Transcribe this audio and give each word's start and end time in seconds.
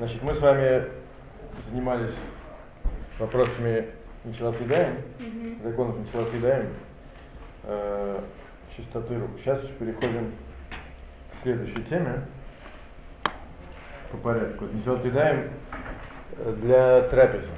Значит, 0.00 0.22
мы 0.22 0.32
с 0.32 0.40
вами 0.40 0.84
занимались 1.68 2.14
вопросами 3.18 3.84
Ничалат 4.24 4.58
Едаем, 4.58 4.94
Мгм. 5.18 5.62
законов 5.62 5.98
Ничалат 5.98 6.32
Едаем, 6.32 6.68
э, 7.64 8.20
чистоты 8.74 9.18
рук. 9.18 9.28
Сейчас 9.40 9.60
переходим 9.78 10.32
к 11.30 11.42
следующей 11.42 11.84
теме 11.84 12.22
по 14.10 14.16
порядку. 14.16 14.64
Ничалат 14.72 15.04
Едаем 15.04 15.50
э, 16.38 16.54
для 16.62 17.02
трапезы. 17.02 17.50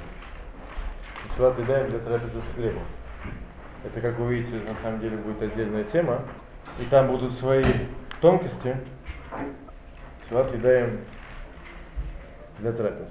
Ничалат 1.30 1.56
Едаем 1.60 1.90
для 1.90 2.00
трапезы 2.00 2.40
с 2.40 2.54
хлебом. 2.56 2.82
Это, 3.84 4.00
как 4.00 4.18
вы 4.18 4.34
видите, 4.34 4.56
на 4.68 4.74
самом 4.82 4.98
деле 4.98 5.16
будет 5.16 5.40
отдельная 5.42 5.84
тема. 5.84 6.22
И 6.80 6.86
там 6.86 7.06
будут 7.06 7.34
свои 7.34 7.62
тонкости. 8.20 8.76
Ничалат 10.24 10.52
Едаем 10.52 10.98
для 12.62 12.72
трапезы. 12.72 13.10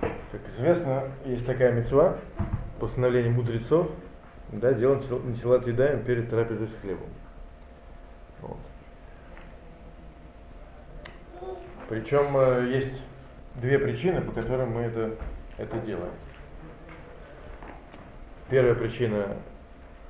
Как 0.00 0.48
известно, 0.48 1.08
есть 1.24 1.44
такая 1.44 1.72
мецва, 1.72 2.18
постановление 2.78 3.32
мудрецов, 3.32 3.90
да, 4.52 4.72
делать 4.72 5.04
ничалат 5.24 5.66
едаем 5.66 6.04
перед 6.04 6.30
трапезой 6.30 6.68
с 6.68 6.74
хлебом. 6.80 7.08
Вот. 8.40 8.58
Причем 11.88 12.36
э, 12.36 12.70
есть 12.76 13.02
две 13.56 13.78
причины, 13.80 14.20
по 14.20 14.32
которым 14.32 14.72
мы 14.72 14.82
это, 14.82 15.16
это 15.58 15.78
делаем. 15.80 16.12
Первая 18.48 18.76
причина 18.76 19.36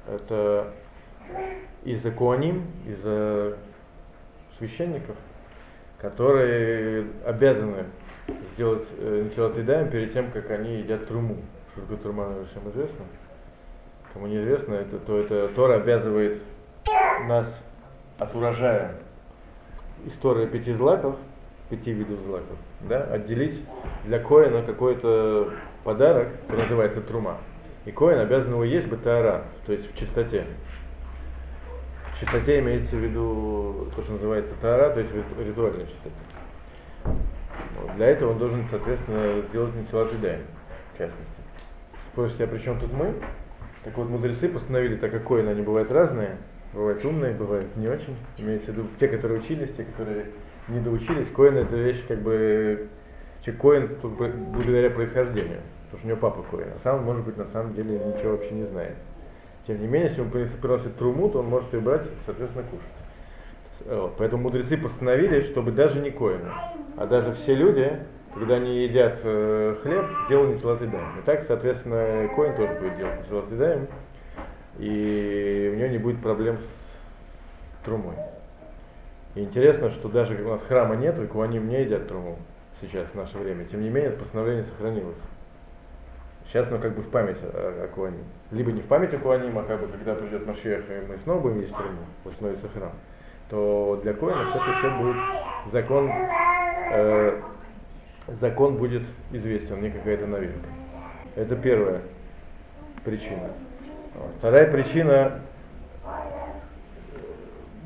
это 0.07 0.73
из-за 1.83 2.11
куаним, 2.11 2.67
из-за 2.87 3.57
священников, 4.59 5.17
которые 6.01 7.07
обязаны 7.27 7.85
сделать 8.55 8.87
э, 8.99 9.25
начало 9.25 9.53
едаем 9.53 9.91
перед 9.91 10.13
тем, 10.13 10.31
как 10.31 10.51
они 10.51 10.79
едят 10.79 11.07
труму. 11.07 11.37
Что 11.73 11.83
такое 11.83 11.97
трума, 11.99 12.25
наверное, 12.25 12.47
всем 12.47 12.69
известно. 12.71 13.05
Кому 14.13 14.27
неизвестно, 14.27 14.75
это, 14.75 14.99
то 14.99 15.19
это 15.19 15.49
Тора 15.55 15.75
обязывает 15.75 16.41
нас 17.27 17.57
от 18.19 18.35
урожая 18.35 18.97
из 20.05 20.13
Торы 20.15 20.47
пяти 20.47 20.73
злаков, 20.73 21.17
пяти 21.69 21.93
видов 21.93 22.19
злаков, 22.21 22.57
да, 22.81 23.05
отделить 23.05 23.63
для 24.05 24.19
Коина 24.19 24.63
какой-то 24.63 25.53
подарок, 25.85 26.29
который 26.47 26.63
называется 26.63 27.01
трума. 27.03 27.39
И 27.85 27.93
Коин 27.93 28.19
обязан 28.19 28.53
его 28.53 28.65
есть 28.65 28.89
бетара, 28.89 29.45
то 29.67 29.73
есть 29.73 29.93
в 29.93 29.97
чистоте. 29.97 30.47
Чистоте 32.21 32.59
имеется 32.59 32.97
в 32.97 32.99
виду 32.99 33.89
то, 33.97 34.03
что 34.03 34.13
называется 34.13 34.53
тара, 34.61 34.91
то 34.91 35.01
есть 35.01 35.11
риту- 35.15 35.43
ритуальная 35.43 35.87
чистота. 35.87 37.17
Для 37.97 38.09
этого 38.09 38.33
он 38.33 38.39
должен, 38.39 38.67
соответственно, 38.71 39.41
сделать 39.49 39.75
нецелат 39.75 40.13
едаем, 40.13 40.43
в 40.93 40.99
частности. 40.99 41.41
Спросите, 42.13 42.45
а 42.45 42.47
при 42.47 42.59
чем 42.59 42.79
тут 42.79 42.93
мы? 42.93 43.15
Так 43.85 43.97
вот, 43.97 44.11
мудрецы 44.11 44.51
постановили, 44.51 44.97
так 44.97 45.13
как 45.13 45.25
коины, 45.25 45.49
они 45.49 45.63
бывают 45.63 45.91
разные, 45.91 46.37
бывают 46.75 47.03
умные, 47.07 47.33
бывают 47.33 47.75
не 47.77 47.89
очень. 47.89 48.15
Имеется 48.37 48.73
в 48.73 48.75
виду 48.75 48.89
те, 48.99 49.09
которые 49.09 49.41
учились, 49.41 49.73
те, 49.73 49.85
которые 49.85 50.27
не 50.69 50.81
доучились. 50.81 51.29
Коин 51.29 51.57
это 51.57 51.75
вещь 51.75 52.05
как 52.07 52.19
бы, 52.19 52.89
человек 53.43 53.63
коин 53.63 53.97
благодаря 54.53 54.91
происхождению, 54.91 55.61
потому 55.87 55.99
что 55.99 56.07
у 56.07 56.09
него 56.09 56.19
папа 56.19 56.43
коин, 56.51 56.69
а 56.75 56.79
сам, 56.81 57.03
может 57.03 57.25
быть, 57.25 57.39
на 57.39 57.47
самом 57.47 57.73
деле 57.73 57.99
ничего 57.99 58.33
вообще 58.33 58.53
не 58.53 58.67
знает. 58.67 58.97
Тем 59.71 59.81
не 59.83 59.87
менее, 59.87 60.09
если 60.09 60.23
он 60.23 60.31
приносит, 60.31 60.97
труму, 60.97 61.29
то 61.29 61.39
он 61.39 61.47
может 61.47 61.73
ее 61.73 61.79
брать, 61.79 62.03
соответственно, 62.27 62.65
кушать. 62.65 63.87
Вот. 63.87 64.15
Поэтому 64.19 64.43
мудрецы 64.43 64.77
постановили, 64.77 65.43
чтобы 65.43 65.71
даже 65.71 66.01
не 66.01 66.11
коины, 66.11 66.51
а 66.97 67.07
даже 67.07 67.33
все 67.35 67.55
люди, 67.55 68.01
когда 68.35 68.57
они 68.57 68.83
едят 68.83 69.21
э, 69.23 69.77
хлеб, 69.81 70.07
делали 70.29 70.55
нецелат 70.55 70.83
едаем. 70.83 71.21
И 71.21 71.23
так, 71.23 71.45
соответственно, 71.45 72.29
коин 72.35 72.57
тоже 72.57 72.81
будет 72.81 72.97
делать 72.97 73.21
нецелат 73.21 73.49
едаем, 73.53 73.87
и 74.81 75.71
у 75.73 75.79
него 75.79 75.89
не 75.89 75.99
будет 75.99 76.21
проблем 76.21 76.59
с 76.59 77.85
трумой. 77.85 78.17
И 79.37 79.41
интересно, 79.41 79.91
что 79.91 80.09
даже 80.09 80.35
как 80.35 80.47
у 80.47 80.51
нас 80.51 80.63
храма 80.67 80.97
нет, 80.97 81.17
и 81.21 81.29
куаним 81.29 81.69
не 81.69 81.83
едят 81.83 82.09
труму 82.09 82.41
сейчас, 82.81 83.07
в 83.11 83.15
наше 83.15 83.39
время. 83.39 83.65
Тем 83.67 83.83
не 83.83 83.89
менее, 83.89 84.11
это 84.11 84.19
постановление 84.19 84.65
сохранилось. 84.65 85.15
Сейчас 86.51 86.67
оно 86.67 86.79
как 86.79 86.97
бы 86.97 87.03
в 87.03 87.09
память 87.11 87.37
о, 87.43 87.85
о 87.85 87.89
Куаним. 87.95 88.25
Либо 88.51 88.73
не 88.73 88.81
в 88.81 88.87
память 88.87 89.15
о 89.15 89.19
Куаним, 89.19 89.57
а 89.57 89.63
как 89.63 89.81
бы 89.81 89.87
когда 89.87 90.17
придет 90.17 90.45
Машех, 90.49 90.85
и 90.91 91.07
мы 91.07 91.17
снова 91.19 91.39
будем 91.39 91.61
есть 91.61 91.73
труму, 91.73 92.01
восстановится 92.25 92.69
храм, 92.69 92.91
то 93.49 94.01
для 94.03 94.15
Коинов 94.15 94.57
это 94.57 94.73
все 94.79 94.91
будет 94.91 95.17
закон, 95.71 96.11
э, 96.91 97.41
закон 98.27 98.77
будет 98.79 99.03
известен, 99.31 99.81
не 99.81 99.91
какая-то 99.91 100.27
новинка. 100.27 100.69
Это 101.37 101.55
первая 101.55 102.01
причина. 103.05 103.51
Вторая 104.39 104.69
причина, 104.69 105.43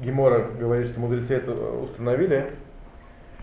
Гемора 0.01 0.49
говорит, 0.59 0.87
что 0.87 1.01
мудрецы 1.01 1.35
это 1.35 1.53
установили, 1.53 2.51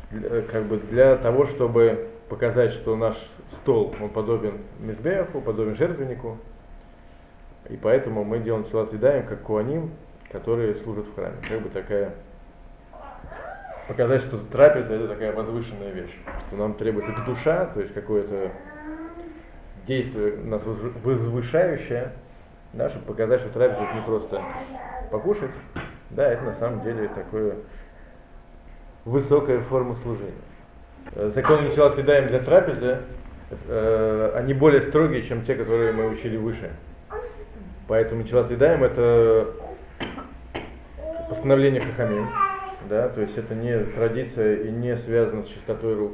для- 0.10 0.42
как 0.42 0.64
бы 0.64 0.78
для 0.78 1.16
того, 1.18 1.46
чтобы 1.46 2.08
показать, 2.28 2.72
что 2.72 2.96
наш 2.96 3.16
стол, 3.51 3.95
он 4.01 4.09
подобен 4.09 4.59
Мизбеаху, 4.79 5.41
подобен 5.41 5.75
жертвеннику, 5.75 6.38
и 7.69 7.78
поэтому 7.78 8.23
мы 8.23 8.39
делаем 8.39 8.66
салат 8.66 8.94
едаем, 8.94 9.25
как 9.25 9.41
куаним, 9.41 9.91
которые 10.31 10.75
служат 10.75 11.06
в 11.06 11.16
храме. 11.16 11.35
Как 11.47 11.62
бы 11.62 11.69
такая 11.69 12.13
показать, 13.88 14.22
что 14.22 14.38
трапеза 14.38 14.94
это 14.94 15.07
такая 15.07 15.34
возвышенная 15.34 15.91
вещь, 15.91 16.17
что 16.47 16.56
нам 16.56 16.73
требуется 16.73 17.13
душа, 17.25 17.66
то 17.66 17.81
есть 17.81 17.94
какое-то 17.94 18.51
действие 19.85 20.38
нас 20.38 20.63
возв- 20.63 20.94
возвышающее, 21.03 22.12
да, 22.73 22.89
чтобы 22.89 23.06
показать, 23.06 23.41
что 23.41 23.50
трапеза 23.50 23.81
это 23.83 23.95
не 23.95 24.01
просто 24.01 24.41
покушать, 25.12 25.51
да, 26.09 26.31
это 26.31 26.44
на 26.44 26.53
самом 26.53 26.83
деле 26.83 27.09
такое 27.09 27.56
высокая 29.06 29.59
форма 29.62 29.95
служения. 29.95 30.31
Э, 31.13 31.29
Законы 31.33 31.63
начала 31.63 31.94
едаем 31.95 32.28
для 32.28 32.39
трапезы, 32.39 33.00
они 34.35 34.53
более 34.53 34.81
строгие, 34.81 35.23
чем 35.23 35.44
те, 35.44 35.56
которые 35.56 35.91
мы 35.91 36.09
учили 36.09 36.38
выше. 36.38 36.72
Поэтому 37.88 38.23
едаем 38.23 38.84
это 38.84 39.53
постановление 41.28 41.81
Хахамим, 41.81 42.28
да, 42.89 43.09
то 43.09 43.22
есть 43.22 43.38
это 43.38 43.56
не 43.56 43.84
традиция 43.85 44.63
и 44.63 44.72
не 44.72 44.95
связано 44.97 45.44
с 45.44 45.47
чистотой 45.47 45.95
рук. 45.95 46.12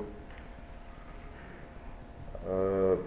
Э, 2.45 2.97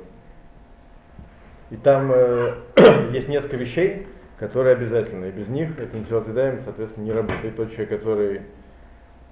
И 1.71 1.77
там 1.77 2.11
э, 2.13 2.55
есть 3.13 3.29
несколько 3.29 3.57
вещей, 3.57 4.07
которые 4.39 4.75
обязательны, 4.75 5.27
и 5.27 5.31
без 5.31 5.49
них 5.49 5.79
это 5.79 5.99
ничего 5.99 6.21
съедаем, 6.21 6.61
соответственно, 6.65 7.05
не 7.05 7.13
работает. 7.13 7.57
Тот 7.57 7.71
человек, 7.71 7.91
который 7.91 8.43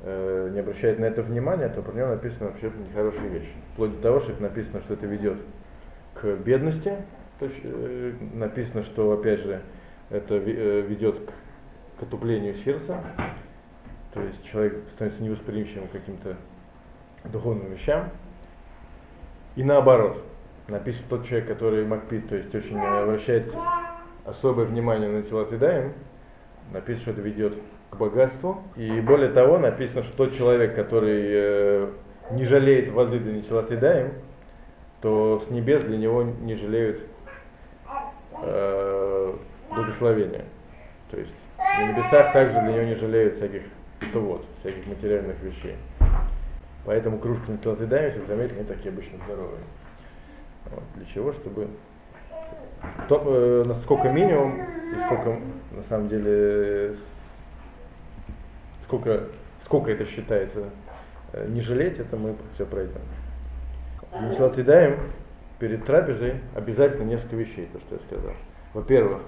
э, 0.03 0.51
не 0.53 0.61
обращает 0.61 0.99
на 0.99 1.05
это 1.05 1.23
внимания, 1.23 1.69
то 1.69 1.83
про 1.83 1.93
него 1.93 2.09
написано 2.09 2.47
вообще 2.47 2.71
нехорошие 2.89 3.29
вещи. 3.29 3.53
Вплоть 3.73 3.97
до 3.97 4.03
того, 4.03 4.21
что 4.21 4.33
это 4.33 4.43
написано, 4.43 4.81
что 4.81 4.95
это 4.95 5.07
ведет 5.07 5.39
к 6.15 6.37
бедности, 6.37 6.97
то 7.39 7.47
есть, 7.47 7.61
э, 7.63 8.13
написано, 8.35 8.83
что, 8.83 9.13
опять 9.13 9.41
же, 9.41 9.61
это 10.11 10.35
э, 10.35 10.81
ведет 10.81 11.19
к, 11.19 12.01
к 12.01 12.03
отуплению 12.03 12.55
сердца, 12.55 13.01
то 14.13 14.21
есть 14.23 14.43
человек 14.45 14.83
становится 14.95 15.23
невосприимчивым 15.23 15.89
к 15.89 15.93
каким-то 15.93 16.37
духовным 17.25 17.71
вещам. 17.71 18.11
И 19.55 19.63
наоборот, 19.63 20.23
написано 20.69 21.07
тот 21.09 21.27
человек, 21.27 21.49
который 21.49 21.85
макпит, 21.85 22.29
то 22.29 22.37
есть 22.37 22.55
очень 22.55 22.79
обращает 22.79 23.53
особое 24.25 24.67
внимание 24.67 25.09
на 25.09 25.23
тела 25.23 25.47
Тедаем, 25.47 25.93
написано, 26.73 27.03
что 27.03 27.11
это 27.13 27.21
ведет 27.23 27.55
к 27.91 27.97
богатству. 27.97 28.63
И 28.77 29.01
более 29.01 29.31
того, 29.31 29.59
написано, 29.59 30.03
что 30.03 30.17
тот 30.17 30.35
человек, 30.35 30.75
который 30.75 31.23
э, 31.31 31.89
не 32.33 32.45
жалеет 32.45 32.91
воды 32.91 33.19
для 33.19 33.43
тела 33.43 33.63
Тедаем, 33.63 34.13
то 35.01 35.41
с 35.47 35.51
небес 35.51 35.83
для 35.83 35.97
него 35.97 36.23
не 36.23 36.55
жалеют 36.55 37.01
э, 38.43 39.35
благословения. 39.71 40.45
То 41.11 41.19
есть 41.19 41.35
на 41.59 41.93
небесах 41.93 42.33
также 42.33 42.61
для 42.61 42.73
него 42.73 42.85
не 42.85 42.95
жалеют 42.95 43.35
всяких 43.35 43.63
то 44.13 44.21
вот, 44.21 44.45
всяких 44.61 44.87
материальных 44.87 45.41
вещей. 45.43 45.77
Поэтому 46.85 47.19
кружки 47.19 47.51
на 47.51 47.59
Тедаем, 47.59 48.07
если 48.07 48.25
заметили, 48.25 48.59
они 48.59 48.67
такие 48.67 48.91
обычно 48.91 49.19
здоровые. 49.25 49.61
Вот. 50.71 50.85
Для 50.97 51.07
чего? 51.07 51.33
Чтобы 51.33 51.69
то, 53.09 53.23
э, 53.27 53.65
насколько 53.67 54.11
минимум 54.11 54.61
и 54.61 55.01
сколько 55.05 55.39
на 55.73 55.83
самом 55.89 56.09
деле 56.09 56.95
сколько, 58.89 59.25
сколько 59.63 59.91
это 59.91 60.07
считается 60.07 60.71
э, 61.33 61.47
не 61.49 61.61
жалеть, 61.61 61.99
это 61.99 62.17
мы 62.17 62.35
все 62.55 62.65
пройдем. 62.65 63.03
Мисалат 64.23 64.57
едаем 64.57 64.99
перед 65.59 65.85
трапезой 65.85 66.41
обязательно 66.55 67.05
несколько 67.05 67.37
вещей, 67.37 67.69
то, 67.71 67.79
что 67.81 67.97
я 67.97 68.01
сказал. 68.01 68.33
Во-первых, 68.73 69.21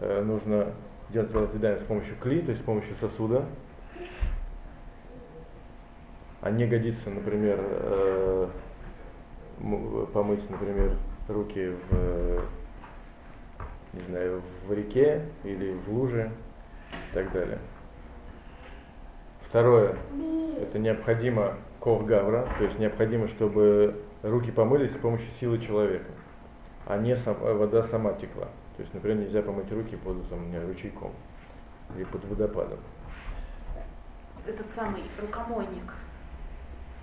э, 0.00 0.22
нужно 0.22 0.72
делать 1.10 1.30
едаем 1.54 1.78
с 1.78 1.84
помощью 1.84 2.16
кли, 2.20 2.40
то 2.40 2.50
есть 2.50 2.62
с 2.62 2.64
помощью 2.64 2.96
сосуда. 2.96 3.44
а 6.40 6.50
не 6.50 6.66
годится, 6.66 7.10
например, 7.10 7.58
э, 7.60 8.48
помыть, 10.12 10.48
например, 10.50 10.96
руки 11.28 11.74
в, 11.90 12.42
не 13.92 14.00
знаю, 14.08 14.42
в 14.66 14.72
реке 14.72 15.22
или 15.44 15.76
в 15.86 15.92
луже 15.92 16.32
и 16.90 17.14
так 17.14 17.30
далее. 17.32 17.58
Второе, 19.50 19.96
это 20.62 20.78
необходимо 20.78 21.56
кох 21.80 22.04
гавра, 22.04 22.46
то 22.56 22.62
есть 22.62 22.78
необходимо, 22.78 23.26
чтобы 23.26 24.00
руки 24.22 24.52
помылись 24.52 24.92
с 24.92 24.96
помощью 24.96 25.28
силы 25.32 25.58
человека, 25.58 26.12
а 26.86 26.96
не 26.98 27.16
сам, 27.16 27.36
а 27.40 27.52
вода 27.54 27.82
сама 27.82 28.12
текла. 28.12 28.44
То 28.76 28.82
есть, 28.82 28.94
например, 28.94 29.18
нельзя 29.18 29.42
помыть 29.42 29.72
руки 29.72 29.96
под 29.96 30.28
там, 30.28 30.52
не, 30.52 30.60
ручейком 30.60 31.10
или 31.96 32.04
под 32.04 32.24
водопадом. 32.26 32.78
Этот 34.46 34.70
самый 34.70 35.02
рукомойник. 35.20 35.94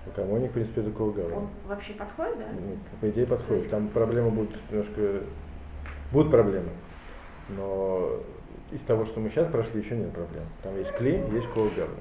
Рукомойник, 0.06 0.52
в 0.52 0.54
принципе, 0.54 0.80
это 0.80 0.92
кох 0.92 1.16
гавра. 1.16 1.36
Он 1.36 1.50
вообще 1.68 1.92
подходит, 1.96 2.38
да? 2.40 2.46
По 3.02 3.10
идее 3.10 3.28
подходит. 3.28 3.70
Там 3.70 3.90
проблема 3.90 4.30
будет 4.30 4.56
немножко... 4.72 5.24
Будут 6.14 6.32
проблемы. 6.32 6.70
Но 7.50 8.22
из 8.72 8.80
того, 8.84 9.04
что 9.04 9.20
мы 9.20 9.32
сейчас 9.32 9.50
прошли, 9.50 9.82
еще 9.82 9.98
нет 9.98 10.14
проблем. 10.14 10.46
Там 10.64 10.78
есть 10.78 10.94
клей, 10.94 11.22
есть 11.34 11.48
кох 11.48 11.76
гавра. 11.76 11.92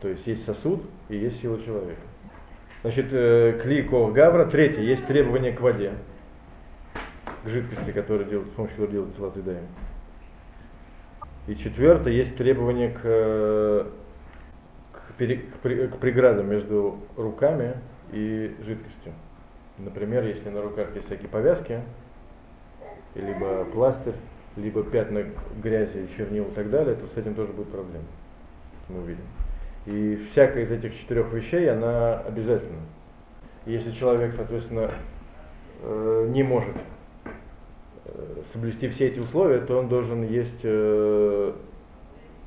То 0.00 0.08
есть 0.08 0.26
есть 0.26 0.44
сосуд 0.44 0.82
и 1.08 1.16
есть 1.16 1.40
сила 1.40 1.60
человека. 1.62 2.00
Значит, 2.82 3.06
э, 3.10 3.58
кли 3.62 3.82
кол 3.82 4.12
гавра. 4.12 4.44
Третье, 4.44 4.82
есть 4.82 5.06
требования 5.06 5.52
к 5.52 5.60
воде, 5.60 5.94
к 7.44 7.48
жидкости, 7.48 7.90
которая 7.90 8.28
делают, 8.28 8.50
с 8.50 8.52
помощью 8.52 8.76
которой 8.76 8.92
делают 8.92 9.16
золотые 9.16 9.42
дайм. 9.42 9.66
И 11.46 11.56
четвертое, 11.56 12.12
есть 12.12 12.36
требования 12.36 12.90
к, 12.90 13.86
к, 14.92 15.12
пере, 15.16 15.38
к, 15.38 15.58
при, 15.62 15.86
к 15.86 15.96
преградам 15.96 16.50
между 16.50 16.98
руками 17.16 17.74
и 18.12 18.54
жидкостью. 18.64 19.12
Например, 19.78 20.24
если 20.24 20.48
на 20.50 20.62
руках 20.62 20.94
есть 20.94 21.06
всякие 21.06 21.28
повязки, 21.28 21.80
либо 23.14 23.64
пластырь, 23.64 24.14
либо 24.56 24.82
пятна 24.82 25.24
грязи, 25.62 26.08
чернил 26.16 26.44
и 26.44 26.52
так 26.52 26.70
далее, 26.70 26.96
то 26.96 27.06
с 27.06 27.16
этим 27.16 27.34
тоже 27.34 27.52
будет 27.52 27.68
проблема. 27.68 28.04
Мы 28.88 29.00
увидим. 29.00 29.24
И 29.86 30.16
всякая 30.16 30.64
из 30.64 30.72
этих 30.72 30.98
четырех 30.98 31.32
вещей, 31.32 31.70
она 31.70 32.18
обязательна. 32.18 32.80
Если 33.66 33.92
человек, 33.92 34.34
соответственно, 34.34 34.90
э, 35.82 36.26
не 36.30 36.42
может 36.42 36.74
э, 38.04 38.42
соблюсти 38.52 38.88
все 38.88 39.06
эти 39.06 39.20
условия, 39.20 39.60
то 39.60 39.78
он 39.78 39.88
должен 39.88 40.24
есть, 40.24 40.60
э, 40.64 41.52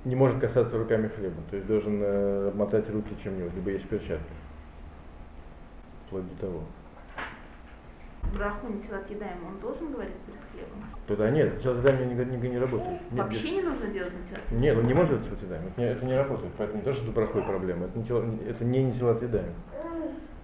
не 0.03 0.15
может 0.15 0.39
касаться 0.39 0.77
руками 0.77 1.07
хлеба, 1.07 1.41
то 1.49 1.55
есть 1.55 1.67
должен 1.67 2.55
мотать 2.57 2.89
руки 2.89 3.15
чем-нибудь, 3.23 3.53
либо 3.53 3.71
есть 3.71 3.87
перчатки. 3.87 4.33
Вплоть 6.07 6.27
до 6.29 6.41
того. 6.41 6.63
Браху 8.35 8.67
не 8.67 8.79
едаем, 8.79 9.45
он 9.47 9.59
должен 9.59 9.91
говорить 9.91 10.15
перед 10.25 10.39
хлебом? 10.51 10.83
Тогда 11.09 11.31
нет, 11.31 11.59
силатидаем 11.59 12.07
не, 12.07 12.37
не, 12.37 12.49
не 12.49 12.59
работает. 12.59 12.99
Нет, 13.09 13.25
Вообще 13.25 13.49
не 13.49 13.61
нужно 13.63 13.87
делать 13.87 14.13
на 14.13 14.23
силатидаем? 14.23 14.61
Нет, 14.61 14.77
он 14.77 14.85
не 14.85 14.93
может 14.93 15.25
силатидаем, 15.25 15.63
это 15.65 15.81
не, 15.81 15.87
это 15.87 16.05
не 16.05 16.15
работает. 16.15 16.53
Поэтому 16.55 16.77
не 16.77 16.85
то, 16.85 16.93
что 16.93 17.05
с 17.05 17.09
брахой 17.09 17.41
проблема, 17.41 17.87
это 17.87 17.97
не, 17.97 18.47
это 18.47 18.63
не, 18.63 18.93
силатидаем. 18.93 19.53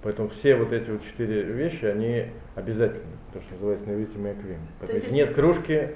Поэтому 0.02 0.30
все 0.30 0.56
вот 0.56 0.74
эти 0.74 0.90
вот 0.90 1.04
четыре 1.04 1.44
вещи, 1.44 1.86
они 1.86 2.32
обязательны, 2.56 3.12
то, 3.32 3.42
что 3.42 3.54
называется 3.54 3.88
на 3.88 3.94
иврите 3.94 4.18
мэквим. 4.18 4.58
Поэтому 4.80 5.00
если 5.00 5.14
нет 5.14 5.36
кружки, 5.36 5.92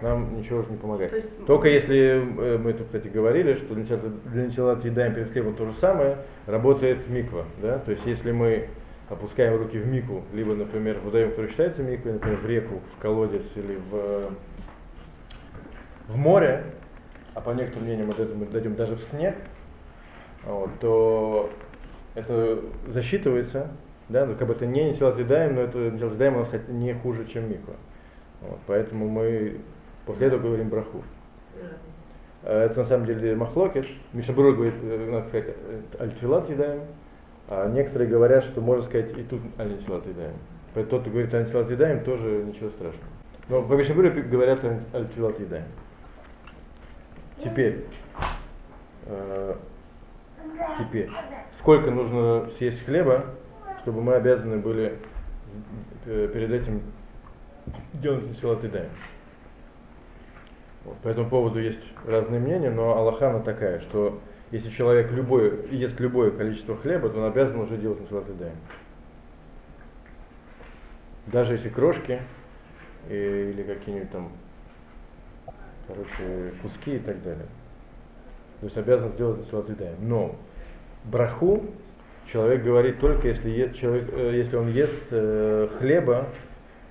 нам 0.00 0.36
ничего 0.36 0.60
уже 0.60 0.70
не 0.70 0.78
помогает. 0.78 1.12
есть, 1.12 1.46
Только 1.46 1.68
если, 1.68 2.20
э, 2.20 2.58
мы 2.58 2.72
тут, 2.72 2.86
кстати, 2.86 3.06
говорили, 3.06 3.54
что 3.54 3.74
для 3.74 4.46
начала 4.46 4.76
едаем 4.82 5.14
перед 5.14 5.30
хлебом 5.30 5.54
то 5.54 5.64
же 5.64 5.72
самое, 5.74 6.18
работает 6.46 7.08
миква. 7.08 7.44
Да? 7.62 7.78
То 7.78 7.92
есть 7.92 8.04
если 8.04 8.32
мы 8.32 8.68
опускаем 9.08 9.56
руки 9.56 9.78
в 9.78 9.86
мику, 9.86 10.24
либо, 10.32 10.54
например, 10.54 10.98
водоем, 11.00 11.30
который 11.30 11.50
считается 11.50 11.82
миквой, 11.82 12.14
например, 12.14 12.38
в 12.38 12.46
реку, 12.46 12.80
в 12.94 13.00
колодец 13.00 13.44
или 13.54 13.78
в, 13.90 14.30
в 16.08 16.16
море, 16.16 16.64
а 17.34 17.40
по 17.40 17.50
некоторым 17.50 17.84
мнениям 17.84 18.08
вот 18.08 18.20
это 18.20 18.34
мы 18.34 18.46
дойдем 18.46 18.74
даже 18.74 18.96
в 18.96 19.02
снег, 19.02 19.36
вот, 20.44 20.70
то 20.80 21.50
это 22.14 22.60
засчитывается, 22.88 23.70
да, 24.08 24.26
ну, 24.26 24.34
как 24.34 24.48
бы 24.48 24.54
это 24.54 24.66
не 24.66 24.84
несилатвидаем, 24.84 25.54
но 25.54 25.62
это 25.62 25.78
несилатвидаем 25.78 26.36
у 26.36 26.38
нас 26.40 26.48
не 26.68 26.94
хуже, 26.94 27.26
чем 27.26 27.48
миква. 27.50 27.74
Вот, 28.40 28.58
поэтому 28.66 29.08
мы 29.08 29.58
после 30.06 30.28
этого 30.28 30.40
говорим 30.40 30.68
браху. 30.68 31.02
А 32.42 32.64
это 32.64 32.80
на 32.80 32.84
самом 32.86 33.06
деле 33.06 33.34
махлокет. 33.34 33.86
Мишабрур 34.12 34.54
говорит, 34.54 34.74
э, 34.82 35.10
надо 35.10 35.28
сказать, 35.28 35.48
э, 35.48 35.80
альтфилат 35.98 36.48
едаем, 36.48 36.82
а 37.48 37.68
некоторые 37.68 38.10
говорят, 38.10 38.44
что 38.44 38.60
можно 38.60 38.84
сказать 38.84 39.16
и 39.16 39.22
тут 39.22 39.40
антисилат 39.58 40.06
едаем. 40.06 40.36
Тот, 40.74 41.00
кто 41.00 41.10
говорит 41.10 41.32
антисилат 41.32 41.70
едаем, 41.70 42.04
тоже 42.04 42.44
ничего 42.44 42.68
страшного. 42.70 43.06
Но 43.48 43.62
в 43.62 43.72
Абишнабуре 43.72 44.10
говорят 44.10 44.62
антисилат 44.92 45.40
едаем. 45.40 45.64
Теперь, 47.42 47.86
э, 49.06 49.54
теперь, 50.78 51.10
сколько 51.58 51.90
нужно 51.90 52.48
съесть 52.58 52.84
хлеба, 52.84 53.24
чтобы 53.82 54.02
мы 54.02 54.14
обязаны 54.14 54.58
были 54.58 54.98
э, 56.04 56.28
перед 56.32 56.50
этим 56.50 56.82
делать 57.94 58.24
антисилат 58.24 58.62
едаем. 58.64 58.90
Вот, 60.84 60.96
по 60.98 61.08
этому 61.08 61.30
поводу 61.30 61.60
есть 61.60 61.82
разные 62.06 62.40
мнения, 62.40 62.70
но 62.70 62.96
Аллахана 62.96 63.40
такая, 63.40 63.80
что 63.80 64.20
если 64.50 64.70
человек 64.70 65.10
любой, 65.12 65.68
ест 65.70 66.00
любое 66.00 66.30
количество 66.30 66.76
хлеба, 66.76 67.10
то 67.10 67.18
он 67.18 67.26
обязан 67.26 67.60
уже 67.60 67.76
делать 67.76 68.00
насват 68.00 68.24
дайм. 68.38 68.56
Даже 71.26 71.54
если 71.54 71.68
крошки 71.68 72.20
или 73.08 73.62
какие-нибудь 73.62 74.10
там, 74.10 74.32
короче, 75.86 76.52
куски 76.62 76.96
и 76.96 76.98
так 76.98 77.22
далее. 77.22 77.46
То 78.60 78.66
есть 78.66 78.76
обязан 78.78 79.12
сделать 79.12 79.38
насват 79.38 79.76
дайм. 79.76 79.96
Но 80.00 80.36
браху 81.04 81.64
человек 82.32 82.62
говорит 82.62 83.00
только 83.00 83.28
если, 83.28 83.50
е, 83.50 83.72
человек, 83.74 84.08
э, 84.12 84.32
если 84.34 84.56
он 84.56 84.68
ест 84.68 85.04
э, 85.10 85.68
хлеба 85.78 86.26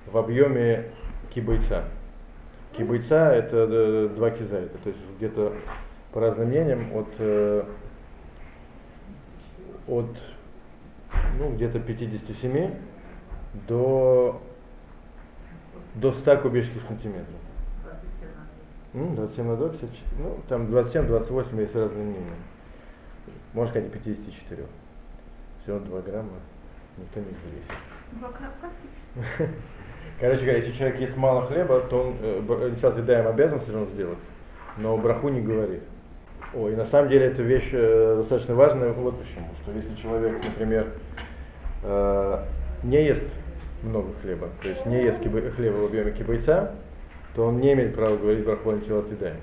в 0.06 0.16
объеме 0.16 0.86
кибайца. 1.30 1.84
Кибайца 2.76 3.32
это 3.32 3.66
э, 3.68 4.08
два 4.14 4.30
кизайта, 4.30 4.78
то 4.78 4.88
есть 4.88 5.00
где-то 5.18 5.54
по 6.18 6.22
разным 6.22 6.48
мнениям, 6.48 6.96
от, 6.96 7.06
э, 7.20 7.62
от 9.86 10.18
ну, 11.38 11.54
где-то 11.54 11.78
57 11.78 12.74
до, 13.68 14.42
до 15.94 16.10
100 16.10 16.38
кубических 16.38 16.82
сантиметров. 16.82 17.36
27 19.14 19.46
на 19.46 19.56
2, 19.56 19.68
54, 19.68 20.10
ну, 20.18 20.40
там 20.48 20.62
27-28 20.66 21.60
есть 21.60 21.76
разные 21.76 22.04
мнения. 22.04 22.30
Можно 23.52 23.70
сказать, 23.70 23.92
54. 23.92 24.64
Всего 25.62 25.78
2 25.78 26.00
грамма, 26.00 26.32
никто 26.96 27.20
не 27.20 27.26
взвесит. 27.26 27.70
Короче 30.18 30.40
говоря, 30.40 30.56
если 30.56 30.72
человек 30.72 30.98
ест 30.98 31.16
мало 31.16 31.42
хлеба, 31.42 31.78
то 31.82 32.08
он, 32.08 32.16
э, 32.20 32.72
сейчас 32.74 32.96
едаем 32.96 33.28
обязан 33.28 33.60
все 33.60 33.72
равно 33.72 33.86
сделать, 33.90 34.18
но 34.78 34.96
браху 34.96 35.28
не 35.28 35.42
говорит. 35.42 35.84
Ой, 36.54 36.74
на 36.76 36.86
самом 36.86 37.10
деле 37.10 37.26
эта 37.26 37.42
вещь 37.42 37.68
э, 37.72 38.16
достаточно 38.18 38.54
важная, 38.54 38.90
вот 38.92 39.18
почему, 39.18 39.48
что 39.62 39.72
если 39.72 39.94
человек, 40.00 40.32
например, 40.42 40.86
э, 41.82 42.44
не 42.82 43.04
ест 43.04 43.24
много 43.82 44.08
хлеба, 44.22 44.48
то 44.62 44.68
есть 44.68 44.86
не 44.86 45.02
ест 45.02 45.20
киба, 45.20 45.42
хлеба 45.50 45.76
в 45.76 45.84
объеме 45.84 46.12
кибайца, 46.12 46.74
то 47.34 47.44
он 47.44 47.60
не 47.60 47.74
имеет 47.74 47.94
права 47.94 48.16
говорить 48.16 48.44
браху 48.46 48.70
антилатидаем. 48.70 49.36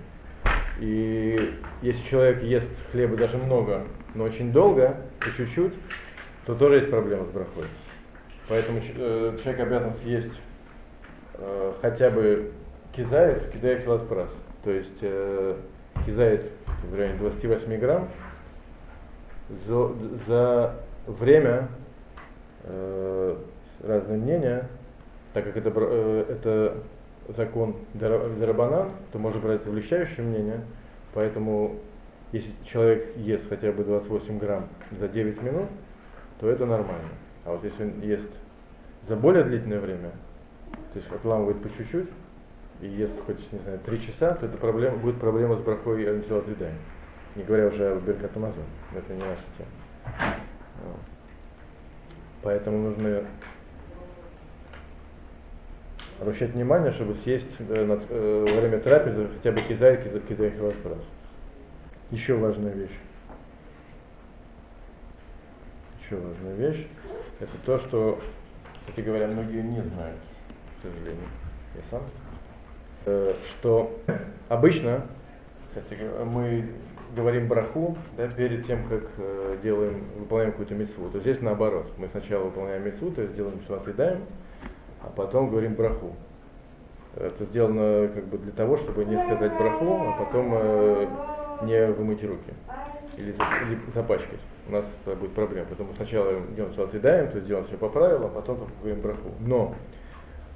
И 0.79 1.37
если 1.83 2.03
человек 2.09 2.41
ест 2.41 2.73
хлеба 2.91 3.15
даже 3.15 3.37
много, 3.37 3.83
но 4.15 4.23
очень 4.23 4.51
долго, 4.51 4.97
и 5.27 5.37
чуть-чуть, 5.37 5.73
то 6.47 6.55
тоже 6.55 6.77
есть 6.77 6.89
проблема 6.89 7.25
с 7.25 7.29
брахой. 7.29 7.65
Поэтому 8.49 8.79
э, 8.79 9.37
человек 9.43 9.61
обязан 9.61 9.93
съесть 10.01 10.41
э, 11.35 11.73
хотя 11.81 12.09
бы 12.09 12.51
кизаев, 12.95 13.51
кидая 13.51 13.79
килат 13.79 14.07
прас. 14.07 14.29
То 14.63 14.71
есть 14.71 14.97
э, 15.01 15.55
кизает 16.05 16.51
в 16.89 16.95
районе 16.95 17.17
28 17.17 17.77
грамм. 17.77 18.09
За, 19.67 19.91
за 20.27 20.75
время 21.05 21.67
э, 22.63 23.37
разные 23.83 24.17
мнения, 24.17 24.67
так 25.33 25.45
как 25.45 25.57
это, 25.57 25.71
э, 25.75 26.25
это 26.29 26.77
закон 27.27 27.75
Дарабанан, 27.93 28.91
то 29.11 29.19
можно 29.19 29.39
брать 29.39 29.65
облегчающее 29.65 30.25
мнение, 30.25 30.61
поэтому 31.13 31.75
если 32.31 32.51
человек 32.65 33.15
ест 33.17 33.47
хотя 33.49 33.71
бы 33.71 33.83
28 33.83 34.39
грамм 34.39 34.67
за 34.99 35.07
9 35.07 35.41
минут, 35.43 35.69
то 36.39 36.49
это 36.49 36.65
нормально. 36.65 37.09
А 37.45 37.51
вот 37.51 37.63
если 37.63 37.83
он 37.83 38.01
ест 38.01 38.31
за 39.03 39.15
более 39.15 39.43
длительное 39.43 39.79
время, 39.79 40.11
то 40.93 40.99
есть 40.99 41.11
отламывает 41.11 41.61
по 41.61 41.69
чуть-чуть, 41.69 42.09
и 42.81 42.87
ест 42.87 43.13
хоть, 43.25 43.51
не 43.51 43.59
знаю, 43.59 43.79
3 43.85 44.01
часа, 44.01 44.33
то 44.35 44.45
это 44.45 44.57
проблема, 44.57 44.97
будет 44.97 45.19
проблема 45.19 45.55
с 45.55 45.61
брахой 45.61 46.09
антилатвидаем. 46.09 46.77
Не 47.35 47.43
говоря 47.43 47.67
уже 47.67 47.91
о 47.91 47.99
Беркат 47.99 48.35
Амазон, 48.35 48.63
это 48.95 49.13
не 49.13 49.19
наша 49.19 49.43
тема. 49.57 49.69
Поэтому 52.41 52.77
нужно 52.77 53.23
обращать 56.19 56.51
внимание, 56.51 56.91
чтобы 56.91 57.15
съесть 57.15 57.55
э, 57.59 57.99
э, 58.09 58.45
во 58.47 58.61
время 58.61 58.79
трапезы 58.79 59.27
хотя 59.27 59.51
бы 59.51 59.61
кизай, 59.61 59.97
кизай 60.27 60.51
хвастбрас. 60.51 60.99
Еще 62.11 62.35
важная 62.35 62.71
вещь. 62.71 62.97
Еще 66.01 66.17
важная 66.17 66.55
вещь. 66.55 66.87
Это 67.39 67.51
то, 67.65 67.79
что, 67.79 68.21
кстати 68.81 69.05
говоря, 69.05 69.27
многие 69.27 69.61
не 69.61 69.81
знают, 69.81 70.19
к 70.77 70.83
сожалению. 70.83 71.27
Я 71.75 71.81
сам. 71.89 72.03
Э, 73.05 73.33
что 73.49 73.91
обычно, 74.49 75.05
мы 76.25 76.65
говорим 77.15 77.47
браху 77.47 77.97
да, 78.17 78.27
перед 78.27 78.65
тем, 78.65 78.87
как 78.89 79.03
э, 79.17 79.57
делаем, 79.61 80.03
выполняем 80.17 80.51
какую-то 80.51 80.73
мецву. 80.73 81.09
То 81.09 81.19
здесь 81.19 81.39
наоборот. 81.41 81.85
Мы 81.97 82.07
сначала 82.07 82.45
выполняем 82.45 82.83
мецву, 82.83 83.11
то 83.11 83.21
есть 83.21 83.35
делаем 83.35 83.59
мецву 83.59 83.75
отъедаем, 83.75 84.21
а 85.01 85.07
потом 85.15 85.49
говорим 85.49 85.75
браху. 85.75 86.15
Это 87.15 87.45
сделано 87.45 88.09
как 88.09 88.25
бы 88.25 88.37
для 88.39 88.51
того, 88.51 88.75
чтобы 88.75 89.05
не 89.05 89.17
сказать 89.17 89.55
браху, 89.55 90.01
а 90.07 90.23
потом 90.23 90.51
э, 90.53 91.07
не 91.63 91.85
вымыть 91.87 92.23
руки 92.23 92.53
или, 93.17 93.29
или 93.29 93.79
запачкать. 93.93 94.39
У 94.67 94.71
нас 94.71 94.85
будет 95.05 95.31
проблема. 95.33 95.67
Поэтому 95.69 95.93
сначала 95.95 96.33
делаем 96.55 96.73
все 96.73 96.83
отъедаем, 96.83 97.29
то 97.29 97.35
есть 97.35 97.47
делаем 97.47 97.67
все 97.67 97.77
по 97.77 97.87
правилам, 97.87 98.25
а 98.25 98.29
потом 98.29 98.67
говорим 98.81 99.01
браху. 99.01 99.29
Но 99.39 99.75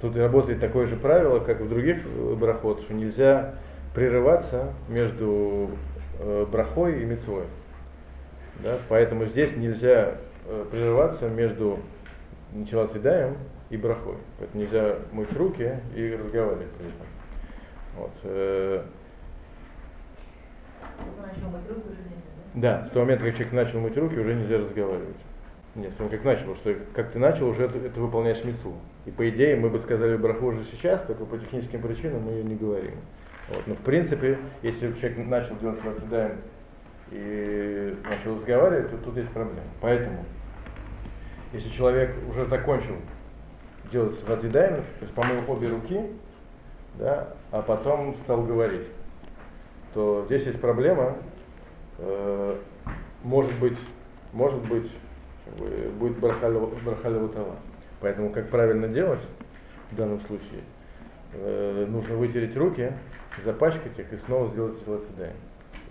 тут 0.00 0.16
работает 0.16 0.60
такое 0.60 0.86
же 0.86 0.96
правило, 0.96 1.40
как 1.40 1.60
и 1.60 1.64
в 1.64 1.68
других 1.68 1.98
э, 2.04 2.34
брахот, 2.34 2.80
что 2.82 2.94
нельзя 2.94 3.54
прерываться 3.94 4.72
между 4.88 5.70
э, 6.18 6.46
брахой 6.50 7.02
и 7.02 7.04
мецвой. 7.04 7.44
Да? 8.62 8.76
Поэтому 8.88 9.26
здесь 9.26 9.56
нельзя 9.56 10.14
э, 10.46 10.64
прерываться 10.70 11.28
между 11.28 11.78
начала 12.52 12.86
съедаем 12.86 13.36
и 13.68 13.76
брахой. 13.76 14.16
Поэтому 14.38 14.62
нельзя 14.62 14.96
мыть 15.12 15.32
руки 15.36 15.76
и 15.94 16.12
разговаривать 16.14 16.70
при 16.72 16.86
этом. 16.86 17.06
Вот. 17.96 18.86
Да, 22.54 22.84
с 22.86 22.90
того 22.90 23.04
момента, 23.04 23.24
как 23.24 23.34
человек 23.34 23.52
начал 23.52 23.80
мыть 23.80 23.96
руки, 23.96 24.16
уже 24.18 24.34
нельзя 24.34 24.58
разговаривать. 24.58 25.16
Нет, 25.76 25.92
с 25.92 26.10
как 26.10 26.24
начал, 26.24 26.56
что 26.56 26.74
как 26.94 27.12
ты 27.12 27.18
начал, 27.20 27.48
уже 27.48 27.64
это, 27.64 27.78
это 27.78 28.00
выполняешь 28.00 28.42
мецу. 28.44 28.74
И 29.06 29.10
по 29.10 29.28
идее 29.28 29.54
мы 29.54 29.70
бы 29.70 29.78
сказали 29.78 30.16
браху 30.16 30.46
уже 30.46 30.64
сейчас, 30.64 31.02
только 31.02 31.24
по 31.24 31.38
техническим 31.38 31.80
причинам 31.80 32.22
мы 32.22 32.32
ее 32.32 32.44
не 32.44 32.56
говорим. 32.56 32.96
Вот. 33.48 33.62
Но 33.66 33.74
в 33.74 33.80
принципе, 33.80 34.38
если 34.62 34.92
человек 34.94 35.26
начал 35.28 35.56
делать 35.58 35.84
Латидаем 35.84 36.38
и 37.12 37.96
начал 38.04 38.34
разговаривать, 38.34 38.90
то 38.90 38.96
тут 38.98 39.16
есть 39.16 39.30
проблема. 39.30 39.62
Поэтому, 39.80 40.24
если 41.52 41.68
человек 41.70 42.16
уже 42.28 42.44
закончил 42.46 42.96
делать 43.92 44.16
Латидаем, 44.28 44.76
то 44.76 45.02
есть 45.02 45.14
помыл 45.14 45.42
обе 45.46 45.68
руки, 45.68 46.00
да, 46.98 47.34
а 47.52 47.62
потом 47.62 48.16
стал 48.16 48.42
говорить, 48.42 48.86
то 49.94 50.24
здесь 50.26 50.46
есть 50.46 50.60
проблема, 50.60 51.16
э, 51.98 52.56
может 53.22 53.52
быть, 53.60 53.78
может 54.32 54.60
быть, 54.66 54.90
будет 55.98 56.18
брахалева 56.18 57.28
тала. 57.28 57.56
Поэтому 58.00 58.30
как 58.30 58.48
правильно 58.48 58.88
делать 58.88 59.20
в 59.90 59.96
данном 59.96 60.20
случае? 60.20 60.62
Э, 61.32 61.86
нужно 61.88 62.16
вытереть 62.16 62.56
руки, 62.56 62.92
запачкать 63.44 63.98
их 63.98 64.12
и 64.12 64.16
снова 64.16 64.48
сделать 64.48 64.76
золотидайн. 64.84 65.34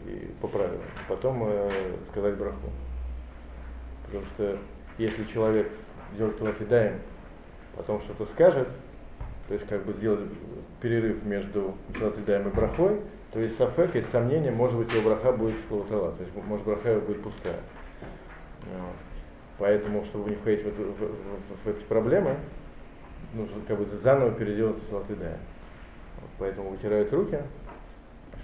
И 0.05 0.31
по 0.41 0.47
правилам. 0.47 0.81
Потом 1.07 1.43
э, 1.45 1.69
сказать 2.11 2.35
браху. 2.35 2.69
Потому 4.05 4.25
что 4.25 4.57
если 4.97 5.23
человек 5.25 5.71
делает 6.17 6.39
золотидайн, 6.39 6.95
потом 7.75 8.01
что-то 8.01 8.25
скажет, 8.25 8.67
то 9.47 9.53
есть 9.53 9.67
как 9.67 9.85
бы 9.85 9.93
сделать 9.93 10.21
перерыв 10.81 11.23
между 11.23 11.75
золотидаем 11.97 12.47
и 12.49 12.51
брахой, 12.51 13.01
то 13.31 13.39
есть 13.39 13.57
сафек, 13.57 13.95
есть 13.95 14.09
сомнение, 14.09 14.51
может 14.51 14.77
быть 14.77 14.91
его 14.91 15.09
браха 15.09 15.31
будет 15.31 15.55
лотала, 15.69 16.11
то 16.13 16.23
есть 16.23 16.35
может 16.35 16.65
браха 16.65 16.89
его 16.89 17.01
будет 17.01 17.21
пустая. 17.21 17.59
Вот. 18.63 19.08
Поэтому, 19.59 20.05
чтобы 20.05 20.29
не 20.29 20.37
входить 20.37 20.63
в, 20.63 20.67
эту, 20.67 20.83
в, 20.83 20.97
в, 20.97 21.65
в 21.65 21.67
эти 21.67 21.83
проблемы, 21.83 22.37
нужно 23.33 23.61
как 23.67 23.77
бы 23.77 23.85
заново 23.97 24.31
переделать 24.31 24.81
салатыдаем. 24.89 25.37
Вот, 26.21 26.29
поэтому 26.39 26.69
вытирают 26.69 27.11
руки, 27.11 27.39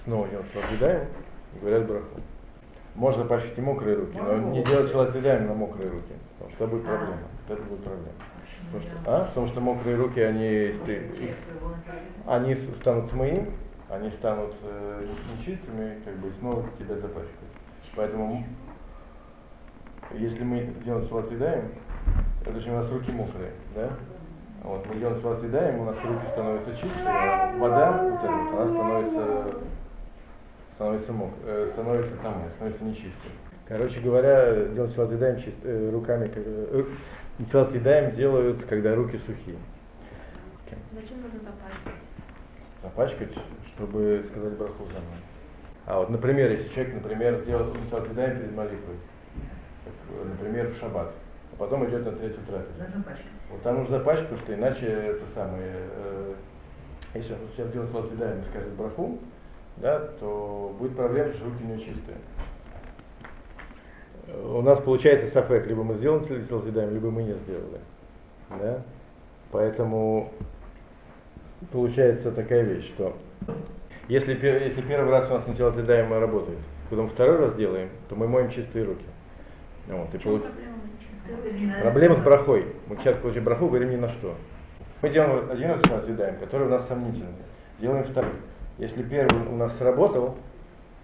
снова 0.03 0.27
делают 0.27 0.47
салатыдаем 0.51 1.07
и 1.55 1.59
говорят 1.59 1.87
браху. 1.87 2.21
Можно 2.95 3.25
почти 3.25 3.61
мокрые 3.61 3.97
руки, 3.97 4.17
но 4.17 4.37
не 4.51 4.63
делать 4.63 4.91
салатыдаем 4.91 5.47
на 5.47 5.53
мокрые 5.53 5.89
руки, 5.89 6.13
потому 6.37 6.51
что 6.51 6.63
это 6.63 6.73
будет 6.73 6.85
проблема. 6.85 7.17
Это 7.47 7.61
будет 7.63 7.83
проблема. 7.83 8.15
Потому 8.65 8.83
что, 8.83 8.91
а? 9.05 9.25
потому 9.25 9.47
что 9.47 9.61
мокрые 9.61 9.95
руки, 9.95 10.19
они, 10.19 10.47
их, 10.47 11.35
они 12.25 12.55
станут 12.55 13.13
моим, 13.13 13.53
они 13.89 14.09
станут 14.11 14.53
э, 14.63 15.05
нечистыми, 15.37 16.01
как 16.03 16.15
бы 16.17 16.31
снова 16.39 16.65
тебя 16.77 16.95
запачкают. 16.95 17.29
Поэтому 17.95 18.45
если 20.17 20.43
мы 20.43 20.73
делаем 20.83 21.05
салат 21.07 21.31
едаем, 21.31 21.71
это 22.45 22.59
же 22.59 22.71
у 22.71 22.75
нас 22.75 22.91
руки 22.91 23.11
мокрые, 23.11 23.51
да? 23.75 23.89
Вот, 24.63 24.85
мы 24.87 24.99
делаем 24.99 25.19
салат 25.21 25.43
едаем, 25.43 25.79
у 25.79 25.85
нас 25.85 25.97
руки 26.03 26.25
становятся 26.31 26.71
чистые, 26.75 27.07
а 27.07 27.57
вода, 27.57 27.91
вот 28.03 28.23
эта 28.23 28.31
вот, 28.31 28.59
она 28.59 28.69
становится, 28.69 29.59
становится, 30.73 31.13
мок, 31.13 31.31
э, 31.45 31.67
становится 31.71 32.15
там, 32.17 32.43
становится 32.55 32.83
нечистой. 32.83 33.31
Короче 33.67 33.99
говоря, 33.99 34.65
делать 34.67 34.91
салат 34.93 35.11
едаем 35.11 35.41
чист, 35.41 35.57
э, 35.63 35.89
руками, 35.91 36.31
э, 36.33 36.83
салат 37.51 37.73
едаем 37.73 38.11
делают, 38.11 38.65
когда 38.65 38.95
руки 38.95 39.17
сухие. 39.17 39.57
Зачем 40.93 41.21
нужно 41.21 41.39
запачкать? 41.39 42.01
Запачкать, 42.81 43.43
чтобы 43.67 44.23
сказать 44.29 44.53
браху 44.53 44.85
заново. 44.85 45.17
А 45.85 45.99
вот, 45.99 46.09
например, 46.09 46.51
если 46.51 46.69
человек, 46.69 46.95
например, 46.95 47.41
сделал 47.41 47.67
салат 47.89 48.07
едаем 48.07 48.37
перед 48.37 48.55
молитвой, 48.55 48.95
например, 50.23 50.69
в 50.69 50.77
шаббат, 50.77 51.11
а 51.53 51.55
потом 51.57 51.87
идет 51.87 52.05
на 52.05 52.11
третью 52.11 52.41
трапезу. 52.45 53.03
Вот 53.51 53.61
там 53.61 53.79
нужно 53.79 53.97
запачкать, 53.97 54.29
потому 54.29 54.41
что 54.41 54.55
иначе 54.55 54.85
это 54.85 55.25
самое, 55.33 55.73
э, 55.73 56.33
если 57.13 57.33
он 57.33 57.39
сейчас 57.55 57.71
делает 57.71 57.91
салат 57.91 58.11
и 58.11 58.49
скажет 58.49 58.73
браху, 58.73 59.19
да, 59.77 59.99
то 60.19 60.75
будет 60.79 60.95
проблема, 60.95 61.31
что 61.31 61.45
руки 61.45 61.63
не 61.63 61.77
чистые. 61.77 62.17
У 64.43 64.61
нас 64.61 64.79
получается 64.79 65.27
сафек, 65.27 65.67
либо 65.67 65.83
мы 65.83 65.95
сделали 65.95 66.41
салат 66.43 66.65
либо 66.65 67.11
мы 67.11 67.23
не 67.23 67.33
сделали. 67.33 67.79
Да? 68.49 68.81
Поэтому 69.51 70.31
получается 71.71 72.31
такая 72.31 72.63
вещь, 72.63 72.87
что 72.87 73.15
если, 74.07 74.33
если 74.33 74.81
первый 74.81 75.09
раз 75.09 75.29
у 75.29 75.33
нас 75.33 75.43
сначала 75.45 75.71
съедаем 75.71 76.11
работает, 76.13 76.59
потом 76.89 77.07
второй 77.09 77.37
раз 77.37 77.55
делаем, 77.55 77.89
то 78.09 78.15
мы 78.15 78.27
моем 78.27 78.49
чистые 78.49 78.85
руки. 78.85 79.05
Вот, 79.87 80.13
и 80.13 80.17
получ... 80.17 80.43
Проблема 81.81 82.15
с 82.15 82.19
брахой. 82.19 82.65
Мы 82.87 82.97
сейчас 82.97 83.17
получим 83.17 83.43
браху, 83.43 83.67
говорим 83.67 83.91
ни 83.91 83.95
на 83.95 84.09
что. 84.09 84.35
Мы 85.01 85.09
делаем 85.09 85.49
один 85.49 85.71
раз 85.71 85.81
съедаем, 86.05 86.37
который 86.37 86.67
у 86.67 86.69
нас 86.69 86.87
сомнительный. 86.87 87.33
Делаем 87.79 88.03
второй. 88.03 88.31
Если 88.77 89.03
первый 89.03 89.47
у 89.47 89.55
нас 89.55 89.75
сработал, 89.77 90.35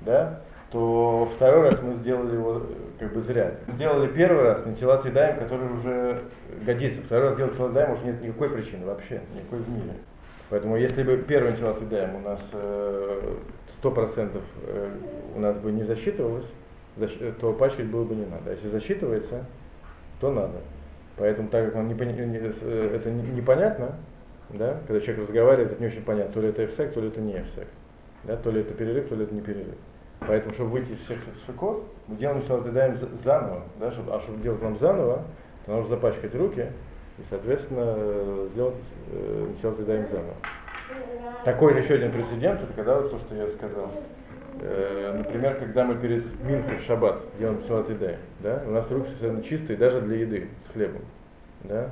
да, 0.02 0.42
то 0.72 1.30
второй 1.36 1.70
раз 1.70 1.82
мы 1.82 1.96
сделали 1.96 2.36
его 2.36 2.62
как 3.00 3.14
бы 3.14 3.22
зря. 3.22 3.56
Сделали 3.68 4.08
первый 4.08 4.44
раз 4.44 4.66
на 4.66 4.74
тела 4.74 5.02
съедаем, 5.02 5.38
который 5.38 5.72
уже 5.74 6.22
годится. 6.66 7.02
Второй 7.02 7.30
раз 7.30 7.36
сделать 7.36 7.56
съедаем 7.56 7.92
уже 7.92 8.04
нет 8.06 8.22
никакой 8.22 8.50
причины 8.50 8.86
вообще, 8.86 9.22
никакой 9.36 9.60
в 9.60 9.70
мире. 9.70 9.94
Поэтому 10.50 10.78
если 10.78 11.04
бы 11.04 11.18
первый 11.18 11.52
начала 11.52 11.74
съедаем 11.74 12.16
у 12.16 12.20
нас 12.20 12.40
э, 12.54 13.36
сто 13.78 13.92
процентов 13.92 14.44
э, 14.66 14.90
у 15.36 15.40
нас 15.40 15.58
бы 15.58 15.72
не 15.72 15.84
засчитывалось, 15.84 16.48
то 17.40 17.54
пачкать 17.54 17.88
было 17.88 18.04
бы 18.04 18.16
не 18.16 18.26
надо. 18.26 18.50
А 18.50 18.52
если 18.52 18.68
засчитывается, 18.70 19.46
то 20.20 20.32
надо. 20.32 20.60
Поэтому, 21.18 21.50
так 21.50 21.66
как 21.68 21.76
он 21.76 21.88
не, 21.88 21.94
э, 21.94 22.92
это 22.96 23.12
непонятно, 23.12 23.96
да, 24.50 24.80
когда 24.88 25.02
человек 25.02 25.24
разговаривает, 25.24 25.72
это 25.72 25.82
не 25.82 25.88
очень 25.88 26.04
понятно, 26.04 26.34
то 26.34 26.42
ли 26.42 26.50
это 26.50 26.66
эфсек, 26.66 26.94
то 26.94 27.02
ли 27.02 27.08
это 27.08 27.22
не 27.22 27.34
эфсек. 27.34 27.68
Да, 28.24 28.36
то 28.38 28.52
ли 28.52 28.62
это 28.62 28.74
перерыв, 28.74 29.10
то 29.10 29.16
ли 29.16 29.24
это 29.24 29.34
не 29.34 29.42
перерыв. 29.42 29.76
Поэтому, 30.20 30.54
чтобы 30.54 30.72
выйти 30.72 30.92
из 30.92 31.00
всех 31.00 31.18
шикот, 31.46 31.84
мы 32.08 32.16
делаем 32.16 32.42
даем 32.74 32.96
заново. 33.24 33.64
Да, 33.80 33.92
чтобы, 33.92 34.14
а 34.14 34.20
чтобы 34.20 34.42
делать 34.42 34.62
нам 34.62 34.78
заново, 34.78 35.24
то 35.66 35.72
нужно 35.72 35.90
запачкать 35.90 36.36
руки 36.36 36.68
и, 37.18 37.22
соответственно, 37.30 38.48
сделать, 38.54 38.76
э, 39.12 39.48
даем 39.84 40.08
заново. 40.08 40.36
Такой 41.44 41.78
еще 41.82 41.96
один 41.96 42.12
прецедент, 42.12 42.62
это 42.62 42.74
когда 42.74 42.96
вот 43.00 43.12
то, 43.12 43.18
что 43.18 43.36
я 43.36 43.48
сказал. 43.48 43.90
Э, 44.60 45.16
например, 45.18 45.56
когда 45.56 45.86
мы 45.86 45.96
перед 45.96 46.24
Минхой 46.44 46.78
в 46.78 46.84
шаббат 46.84 47.22
делаем 47.40 47.62
салат 47.64 47.90
еды, 47.90 48.18
да, 48.40 48.62
у 48.68 48.72
нас 48.72 48.90
руки 48.92 49.08
совершенно 49.08 49.44
чистые 49.44 49.78
даже 49.78 50.02
для 50.02 50.18
еды 50.18 50.50
с 50.68 50.74
хлебом. 50.74 51.02
Да, 51.64 51.92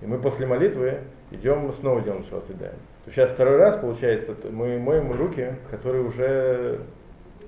и 0.00 0.06
мы 0.06 0.18
после 0.18 0.46
молитвы 0.46 1.00
идем 1.30 1.72
снова 1.74 2.00
делаем 2.00 2.24
салат 2.24 2.48
еды. 2.48 2.70
Сейчас 3.06 3.32
второй 3.32 3.56
раз, 3.56 3.76
получается, 3.76 4.34
мы 4.50 4.78
моем 4.78 5.12
руки, 5.12 5.54
которые 5.70 6.04
уже 6.04 6.80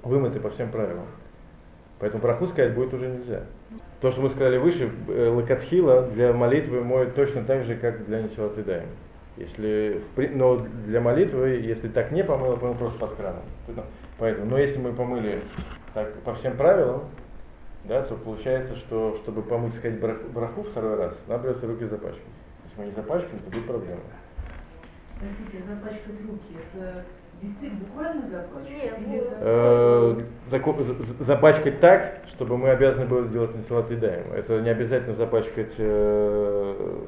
вымыты 0.03 0.41
по 0.41 0.51
всем 0.51 0.71
правилам. 0.71 1.07
Поэтому 1.99 2.23
браху 2.23 2.47
сказать 2.47 2.75
будет 2.75 2.93
уже 2.93 3.09
нельзя. 3.09 3.43
То, 4.01 4.11
что 4.11 4.21
мы 4.21 4.29
сказали 4.29 4.59
выше, 4.59 4.91
э, 5.09 5.29
лакатхила 5.29 6.03
для 6.03 6.33
молитвы 6.33 6.83
моет 6.83 7.15
точно 7.15 7.45
так 7.45 7.65
же, 7.65 7.77
как 7.77 8.05
для 8.05 8.21
несилатыдаем. 8.23 8.89
Если, 9.37 10.01
но 10.17 10.59
для 10.87 11.01
молитвы, 11.01 11.49
если 11.51 11.89
так 11.89 12.13
не 12.13 12.23
помыло, 12.23 12.55
помыл 12.55 12.75
просто 12.75 12.99
под 13.01 13.15
краном. 13.15 13.43
Поэтому, 14.19 14.47
но 14.49 14.59
если 14.59 14.79
мы 14.79 14.93
помыли 14.93 15.41
так 15.93 16.15
по 16.21 16.35
всем 16.35 16.57
правилам, 16.57 17.05
да, 17.85 18.03
то 18.03 18.15
получается, 18.15 18.77
что 18.77 19.17
чтобы 19.17 19.43
помыть, 19.43 19.75
сказать, 19.75 19.99
браху 20.01 20.63
второй 20.63 20.97
раз, 20.97 21.15
нам 21.27 21.41
придется 21.41 21.67
руки 21.67 21.85
запачкать. 21.85 22.23
Если 22.65 22.81
мы 22.81 22.87
не 22.87 22.93
запачкаем, 22.93 23.39
то 23.41 23.51
будет 23.51 23.67
проблема. 23.67 24.01
Простите, 25.19 25.65
запачкать 25.69 26.21
руки, 26.27 26.57
это 26.73 27.05
действительно 27.43 27.81
буквально 27.81 28.29
запачкать? 28.29 28.99
Э, 29.41 30.21
запачкать 31.21 31.81
так, 31.81 32.23
чтобы 32.29 32.57
мы 32.57 32.71
обязаны 32.71 33.07
были 33.07 33.29
делать 33.29 33.55
не 33.55 33.63
салаты 33.63 33.97
даем. 33.97 34.33
Это 34.33 34.61
не 34.61 34.71
обязательно 34.71 35.15
запачкать 35.15 35.75
э, 35.79 37.05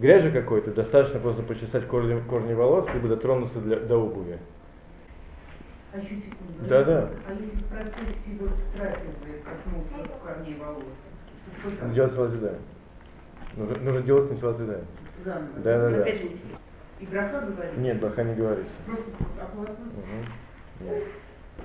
грязью 0.00 0.32
какой-то, 0.32 0.72
достаточно 0.72 1.20
просто 1.20 1.42
почесать 1.42 1.86
корни, 1.86 2.20
корни 2.28 2.54
волос, 2.54 2.86
либо 2.94 3.08
дотронуться 3.08 3.60
для, 3.60 3.78
до 3.78 3.98
обуви. 3.98 4.38
А 5.92 5.98
еще 5.98 6.16
секунду. 6.16 6.68
Да, 6.68 6.84
да. 6.84 7.10
А 7.28 7.32
если 7.32 7.56
в 7.56 7.64
процессе 7.64 8.38
вот 8.38 8.52
трапезы 8.74 9.42
коснулся 9.44 10.18
корней 10.24 10.56
волос? 10.56 11.94
Делать 11.94 12.14
салаты 12.14 12.36
даем. 12.38 12.58
Нужно, 13.56 13.76
нужно 13.82 14.02
делать 14.02 14.30
не 14.30 14.36
салаты 14.36 14.64
даем. 14.64 14.84
Заново. 15.24 15.60
Да, 15.62 15.78
да, 15.78 15.90
да. 15.90 16.02
Опять 16.02 16.18
же 16.18 16.28
не 16.28 16.36
все. 16.36 16.48
И 17.00 17.06
браха 17.06 17.40
говорится? 17.40 17.80
Нет, 17.80 18.00
браха 18.00 18.22
не 18.22 18.34
говорится. 18.34 18.72
Просто 18.86 19.10
ополоснуть? 19.42 19.78
Угу. 19.78 20.84
Нет. 20.84 21.04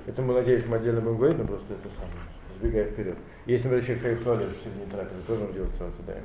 Это 0.06 0.22
мы, 0.22 0.34
надеюсь, 0.34 0.66
мы 0.66 0.76
отдельно 0.76 1.00
будем 1.00 1.18
говорить, 1.18 1.38
но 1.38 1.46
просто 1.46 1.74
это 1.74 1.88
самое, 1.94 2.26
сбегая 2.58 2.84
вперед. 2.90 3.16
Если, 3.46 3.68
например, 3.68 3.84
человек 3.84 4.00
стоит 4.00 4.20
в 4.20 4.24
туалет 4.24 4.48
в 4.48 4.62
середине 4.62 4.86
трапезы, 4.86 5.22
тоже 5.26 5.40
нужно 5.40 5.54
делать 5.54 5.70
салаты 5.78 6.02
даем. 6.06 6.24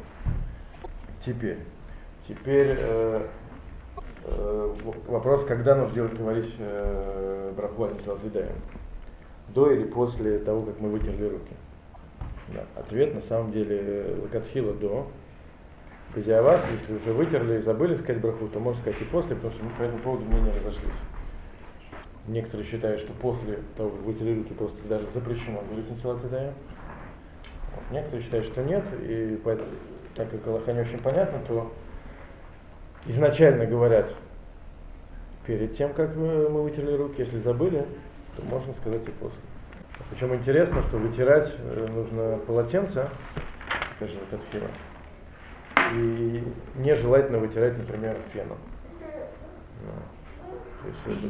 Теперь. 1.23 1.59
Теперь 2.31 2.77
э, 2.79 3.27
э, 4.23 4.73
вопрос, 5.07 5.43
когда 5.43 5.75
нужно 5.75 5.93
делать, 5.93 6.17
говорить 6.17 6.55
э, 6.59 7.51
браху 7.57 7.83
от 7.83 7.97
До 9.49 9.69
или 9.69 9.83
после 9.83 10.39
того, 10.39 10.61
как 10.61 10.79
мы 10.79 10.91
вытерли 10.91 11.25
руки? 11.25 11.53
Да. 12.53 12.63
Ответ 12.77 13.13
на 13.13 13.19
самом 13.19 13.51
деле 13.51 14.15
лакатхила 14.21 14.73
до. 14.73 15.07
Казиават, 16.15 16.61
если 16.71 17.01
уже 17.01 17.11
вытерли 17.11 17.59
и 17.59 17.63
забыли 17.63 17.95
сказать 17.95 18.21
браху, 18.21 18.47
то 18.47 18.59
можно 18.59 18.81
сказать 18.81 19.01
и 19.01 19.05
после, 19.05 19.35
потому 19.35 19.53
что 19.53 19.65
мы 19.65 19.71
по 19.71 19.81
этому 19.81 19.99
поводу 19.99 20.23
мнения 20.23 20.53
разошлись. 20.53 20.89
Некоторые 22.29 22.65
считают, 22.65 23.01
что 23.01 23.11
после 23.11 23.59
того, 23.75 23.89
как 23.89 23.99
вытерли 24.03 24.37
руки, 24.37 24.53
просто 24.53 24.87
даже 24.87 25.05
запрещено 25.13 25.61
говорить 25.69 25.89
на 25.89 26.29
даем. 26.29 26.53
Вот. 27.75 27.91
Некоторые 27.91 28.23
считают, 28.23 28.45
что 28.45 28.63
нет, 28.63 28.85
и 29.01 29.37
поэтому, 29.43 29.69
так 30.15 30.31
как 30.31 30.47
Аллаха 30.47 30.71
не 30.71 30.79
очень 30.79 30.99
понятно, 30.99 31.41
то 31.45 31.73
изначально 33.05 33.65
говорят 33.65 34.13
перед 35.45 35.75
тем, 35.75 35.93
как 35.93 36.15
мы 36.15 36.47
вытерли 36.47 36.95
руки, 36.95 37.21
если 37.21 37.39
забыли, 37.39 37.85
то 38.35 38.43
можно 38.45 38.73
сказать 38.81 39.01
и 39.07 39.11
после. 39.11 39.39
Причем 40.09 40.35
интересно, 40.35 40.81
что 40.81 40.97
вытирать 40.97 41.53
э, 41.57 41.87
нужно 41.89 42.37
полотенце, 42.45 43.07
скажем, 43.95 44.19
как 44.29 44.39
фира, 44.51 44.67
и 45.95 46.43
нежелательно 46.75 47.39
вытирать, 47.39 47.77
например, 47.77 48.17
феном. 48.33 48.57
То 50.81 51.11
есть. 51.11 51.21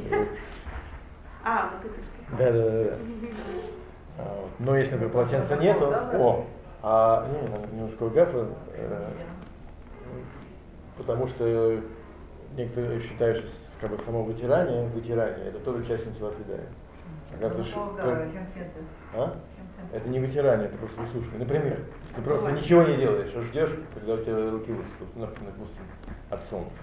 А, 1.44 1.72
вот 1.72 1.92
это? 1.92 2.00
Да, 2.38 2.52
да, 2.52 2.70
да. 2.70 2.84
да. 2.84 2.98
А. 4.18 4.48
Но 4.60 4.78
если, 4.78 4.92
например, 4.94 5.14
полотенца 5.14 5.56
нету, 5.58 5.88
о, 5.88 6.46
а 6.84 7.28
не, 7.30 7.78
немножко 7.78 8.10
гафа, 8.10 8.48
э, 8.74 9.10
потому 11.02 11.28
что 11.28 11.82
некоторые 12.56 13.02
считают, 13.02 13.38
что 13.38 13.48
как 13.80 13.90
бы 13.90 13.98
само 14.04 14.24
вытирание, 14.24 14.88
вытирание, 14.90 15.48
это 15.48 15.58
тоже 15.60 15.84
часть 15.84 16.06
антибактериальной. 16.06 16.68
Когда 17.32 17.50
ты, 17.50 17.64
а? 19.16 19.36
Это 19.92 20.10
не 20.10 20.20
вытирание, 20.20 20.68
это 20.68 20.78
просто 20.78 21.02
высушивание. 21.02 21.40
Например, 21.40 21.80
ты 22.16 22.22
просто 22.22 22.52
ничего 22.52 22.84
не 22.84 22.98
делаешь, 22.98 23.32
а 23.36 23.42
ждешь, 23.42 23.72
когда 23.96 24.14
у 24.14 24.18
тебя 24.18 24.52
руки 24.52 24.72
высохнут, 24.72 25.10
ну, 25.16 25.26
допустим, 25.26 25.84
от 26.30 26.44
солнца, 26.50 26.78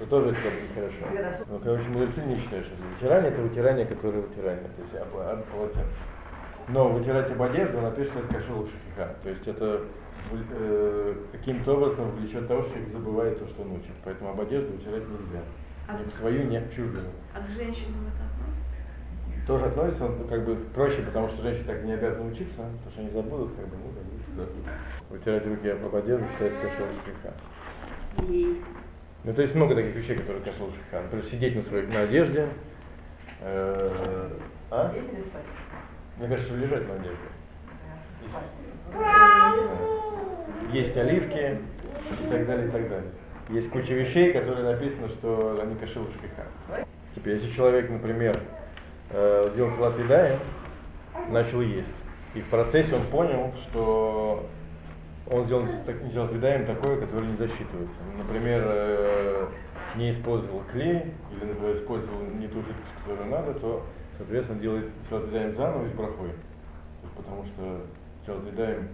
то 0.00 0.06
тоже 0.06 0.30
это 0.30 0.38
нехорошо. 0.68 1.44
Но, 1.48 1.58
короче, 1.60 1.88
мудрецы 1.90 2.20
не 2.26 2.36
считают, 2.36 2.66
что 2.66 2.74
это 2.74 2.82
вытирание, 2.82 3.30
это 3.30 3.42
вытирание, 3.42 3.86
которое 3.86 4.20
вытирание, 4.22 4.64
то 4.76 4.82
есть 4.82 4.94
об, 4.96 5.16
об 5.16 5.44
полотенце. 5.44 5.94
Но 6.68 6.88
вытирать 6.88 7.30
об 7.30 7.42
одежду 7.42 7.80
напишет, 7.80 8.10
что 8.10 8.18
это 8.18 8.34
кашел 8.34 8.66
шахиха. 8.66 9.14
То 9.22 9.28
есть 9.28 9.46
это 9.46 9.64
э, 9.64 9.84
каким-то 11.32 11.74
образом 11.74 12.10
влечет 12.12 12.48
того, 12.48 12.62
что 12.62 12.72
человек 12.72 12.90
забывает 12.90 13.38
то, 13.38 13.46
что 13.46 13.62
он 13.62 13.72
учит. 13.72 13.92
Поэтому 14.04 14.30
об 14.30 14.40
одежду 14.40 14.72
вытирать 14.72 15.04
нельзя. 15.08 15.42
А 15.88 15.98
ни 15.98 16.08
к 16.08 16.12
свою, 16.12 16.44
ни 16.44 16.58
к 16.58 16.70
чужую. 16.70 17.06
А 17.32 17.40
к 17.40 17.48
женщинам 17.48 18.08
это 18.08 18.24
относится? 18.24 19.46
Тоже 19.46 19.66
относится, 19.66 20.08
ну, 20.08 20.24
как 20.26 20.44
бы 20.44 20.56
проще, 20.74 21.02
потому 21.02 21.28
что 21.28 21.42
женщины 21.42 21.64
так 21.64 21.84
не 21.84 21.92
обязаны 21.92 22.32
учиться, 22.32 22.56
потому 22.56 22.90
что 22.90 23.00
они 23.00 23.10
забудут, 23.10 23.54
как 23.54 23.68
бы, 23.68 23.76
ну, 23.76 23.92
забудут. 24.36 24.64
Вытирать 25.08 25.46
руки 25.46 25.68
об 25.68 25.94
одежду 25.94 26.26
считается 26.32 26.60
кашел 26.62 26.86
шахиха. 27.04 27.34
И... 28.28 28.62
Ну, 29.22 29.34
то 29.34 29.42
есть 29.42 29.54
много 29.54 29.74
таких 29.76 29.94
вещей, 29.94 30.16
которые 30.16 30.42
кашел 30.42 30.70
шахиха. 30.70 31.02
Например, 31.02 31.24
сидеть 31.24 31.54
на 31.54 31.62
своей 31.62 31.86
на 31.86 32.00
одежде. 32.00 32.48
Э, 33.40 34.30
а? 34.70 34.92
Мне 36.18 36.28
кажется, 36.28 36.56
лежать 36.56 36.88
на 36.88 36.94
одежде. 36.94 37.16
Есть 40.72 40.96
оливки 40.96 41.58
и 42.10 42.30
так 42.30 42.46
далее, 42.46 42.68
и 42.68 42.70
так 42.70 42.88
далее. 42.88 43.10
Есть 43.50 43.70
куча 43.70 43.94
вещей, 43.94 44.32
которые 44.32 44.64
написано, 44.64 45.08
что 45.08 45.58
они 45.62 45.74
шпиха. 45.76 46.86
Теперь, 47.14 47.34
если 47.34 47.50
человек, 47.50 47.88
например, 47.88 48.38
э, 49.10 49.48
сделал 49.52 49.70
салат 49.76 49.98
едаем, 49.98 50.38
начал 51.28 51.60
есть, 51.60 51.94
и 52.34 52.40
в 52.40 52.46
процессе 52.46 52.94
он 52.94 53.02
понял, 53.02 53.52
что 53.62 54.46
он 55.30 55.44
сделал, 55.46 55.64
сделал 56.10 56.28
едаем 56.34 56.66
такое, 56.66 57.00
которое 57.00 57.26
не 57.26 57.36
засчитывается. 57.36 57.98
Например, 58.18 58.62
э, 58.66 59.46
не 59.96 60.10
использовал 60.10 60.62
клей, 60.72 61.14
или, 61.32 61.44
например, 61.44 61.76
использовал 61.76 62.20
не 62.38 62.48
ту 62.48 62.58
жидкость, 62.58 62.94
которую 63.02 63.30
надо, 63.30 63.54
то 63.54 63.82
соответственно, 64.18 64.60
делает 64.60 64.88
Силатидаем 65.08 65.52
заново 65.54 65.88
с 65.88 65.92
брахой, 65.92 66.30
потому 67.16 67.44
что 67.44 67.82
Силатидаем 68.26 68.88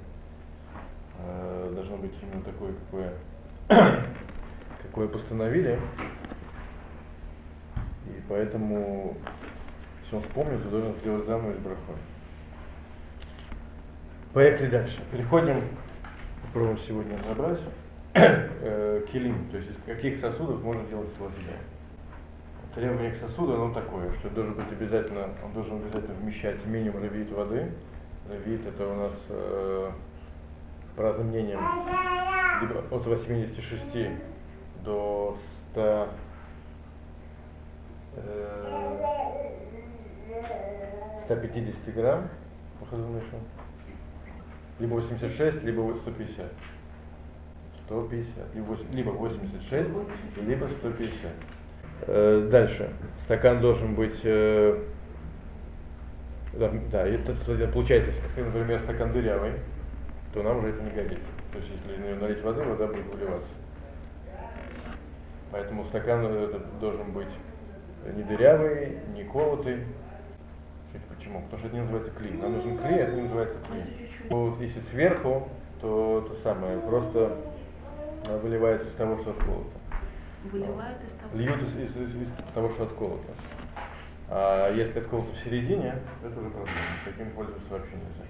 э, 1.18 1.72
должно 1.74 1.96
быть 1.96 2.12
именно 2.22 2.42
такое, 2.42 2.72
какое, 2.74 3.14
какое 4.82 5.08
постановили. 5.08 5.78
И 8.06 8.22
поэтому, 8.28 9.16
если 10.02 10.16
он 10.16 10.22
вспомнит, 10.22 10.62
то 10.62 10.70
должен 10.70 10.94
сделать 10.96 11.26
заново 11.26 11.52
с 11.52 11.58
брахой. 11.58 11.96
Поехали 14.32 14.70
дальше. 14.70 15.00
Переходим, 15.10 15.60
попробуем 16.42 16.78
сегодня 16.78 17.18
разобрать 17.18 17.60
э, 18.14 19.04
килим, 19.12 19.48
то 19.50 19.56
есть 19.58 19.70
из 19.70 19.76
каких 19.84 20.18
сосудов 20.18 20.62
можно 20.62 20.84
делать 20.86 21.08
силатидаем 21.18 21.60
требование 22.74 23.12
к 23.12 23.16
сосуду, 23.16 23.54
оно 23.54 23.74
такое, 23.74 24.10
что 24.12 24.30
должен 24.30 24.54
быть 24.54 24.70
обязательно, 24.70 25.28
он 25.44 25.52
должен 25.52 25.76
обязательно 25.76 26.14
вмещать 26.14 26.64
минимум 26.66 27.02
ревит 27.02 27.30
воды. 27.30 27.70
Ревит 28.30 28.66
это 28.66 28.88
у 28.88 28.94
нас 28.94 29.12
э, 29.28 29.90
по 30.96 31.02
разным 31.02 31.28
мнениям 31.28 31.60
либо 32.60 32.84
от 32.90 33.06
86 33.06 33.84
до 34.84 35.36
100 35.72 36.08
э, 38.16 38.82
150 41.24 41.94
грамм 41.94 42.28
по 42.80 42.86
либо 44.78 44.94
86, 44.94 45.62
либо 45.62 45.94
150. 45.96 46.46
150, 47.86 48.54
либо 48.92 49.10
86, 49.10 49.90
либо 50.46 50.66
150. 50.66 51.30
Э, 52.06 52.48
дальше. 52.50 52.90
Стакан 53.24 53.60
должен 53.60 53.94
быть, 53.94 54.20
э, 54.24 54.82
да, 56.52 57.06
это 57.06 57.34
получается, 57.72 58.12
например, 58.36 58.80
стакан 58.80 59.12
дырявый, 59.12 59.52
то 60.32 60.42
нам 60.42 60.58
уже 60.58 60.68
это 60.68 60.82
не 60.82 60.90
годится. 60.90 61.26
То 61.52 61.58
есть, 61.58 61.70
если 61.70 62.14
налить 62.14 62.42
воды, 62.42 62.62
вода 62.62 62.86
будет 62.86 63.06
выливаться. 63.14 63.50
Поэтому 65.50 65.84
стакан 65.84 66.22
должен 66.80 67.12
быть 67.12 67.28
не 68.14 68.22
дырявый, 68.22 68.98
не 69.14 69.24
колотый. 69.24 69.84
Почему? 71.08 71.42
Потому 71.42 71.58
что 71.58 71.66
это 71.68 71.76
не 71.76 71.82
называется 71.82 72.10
клей. 72.10 72.32
Нам 72.32 72.52
нужен 72.54 72.78
клей, 72.78 73.00
а 73.00 73.04
это 73.04 73.12
не 73.12 73.22
называется 73.22 73.58
клей. 73.68 74.08
Вот 74.28 74.60
если 74.60 74.80
сверху, 74.80 75.48
то 75.80 76.26
то 76.28 76.34
самое, 76.42 76.78
просто 76.78 77.36
выливается 78.42 78.88
из 78.88 78.94
того, 78.94 79.18
что 79.18 79.30
отколото 79.30 79.70
выливают 80.44 81.02
из 81.04 81.12
того, 81.12 81.36
Льют 81.36 81.62
из, 81.62 81.76
из, 81.76 81.96
из, 81.96 82.22
из 82.22 82.28
того, 82.54 82.68
что 82.70 82.84
отколото. 82.84 83.32
А 84.28 84.70
если 84.70 85.00
отколото 85.00 85.32
в 85.32 85.38
середине, 85.38 85.94
это 86.22 86.40
уже 86.40 86.50
проблема. 86.50 86.78
Таким 87.04 87.30
пользоваться 87.32 87.68
вообще 87.70 87.94
нельзя. 87.94 88.24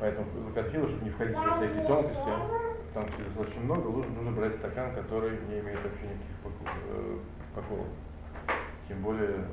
Поэтому 0.00 0.26
в 0.30 0.46
локотхилу, 0.48 0.88
чтобы 0.88 1.04
не 1.04 1.10
входить 1.10 1.36
во 1.36 1.56
всякие 1.56 1.86
тонкости, 1.86 2.30
тонкостей 2.92 3.24
достаточно 3.24 3.60
много, 3.62 3.90
нужно, 3.90 4.12
нужно 4.12 4.30
брать 4.32 4.54
стакан, 4.54 4.94
который 4.94 5.30
не 5.48 5.60
имеет 5.60 5.78
вообще 5.82 6.04
никаких 6.04 6.72
э, 6.88 7.18
поколов. 7.54 7.86
Тем 8.88 9.02
более 9.02 9.44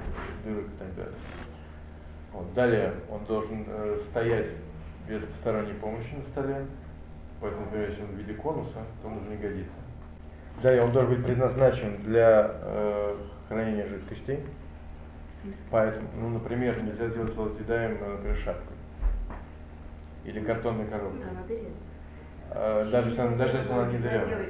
дырок 0.44 0.66
и 0.66 0.78
так 0.78 0.96
далее. 0.96 1.14
Вот. 2.34 2.54
Далее 2.54 2.94
он 3.10 3.24
должен 3.26 3.66
э, 3.68 4.00
стоять 4.10 4.48
без 5.08 5.24
посторонней 5.24 5.74
помощи 5.74 6.14
на 6.16 6.24
столе. 6.24 6.66
Поэтому, 7.40 7.66
например, 7.66 7.90
если 7.90 8.04
он 8.04 8.10
в 8.10 8.16
виде 8.16 8.34
конуса, 8.34 8.80
то 9.02 9.08
он 9.08 9.18
уже 9.18 9.30
не 9.30 9.38
годится. 9.38 9.76
Далее 10.62 10.84
он 10.84 10.92
должен 10.92 11.16
быть 11.16 11.26
предназначен 11.26 11.98
для 12.04 12.52
э, 12.62 13.18
хранения 13.48 13.88
жидкостей. 13.88 14.40
Поэтому, 15.72 16.08
ну, 16.20 16.30
например, 16.30 16.82
нельзя 16.84 17.08
сделать 17.08 17.34
солодовидаем, 17.34 17.98
например, 18.00 18.38
шапкой. 18.38 18.78
Или 20.24 20.40
картонной 20.42 20.86
коробкой. 20.86 21.30
Она 21.30 21.44
дырявая. 21.48 21.72
А, 22.52 22.90
даже, 22.90 23.10
если 23.10 23.22
она, 23.22 23.36
даже 23.38 23.58
если 23.58 23.72
она 23.72 23.88
не 23.88 23.98
дырявая. 23.98 24.50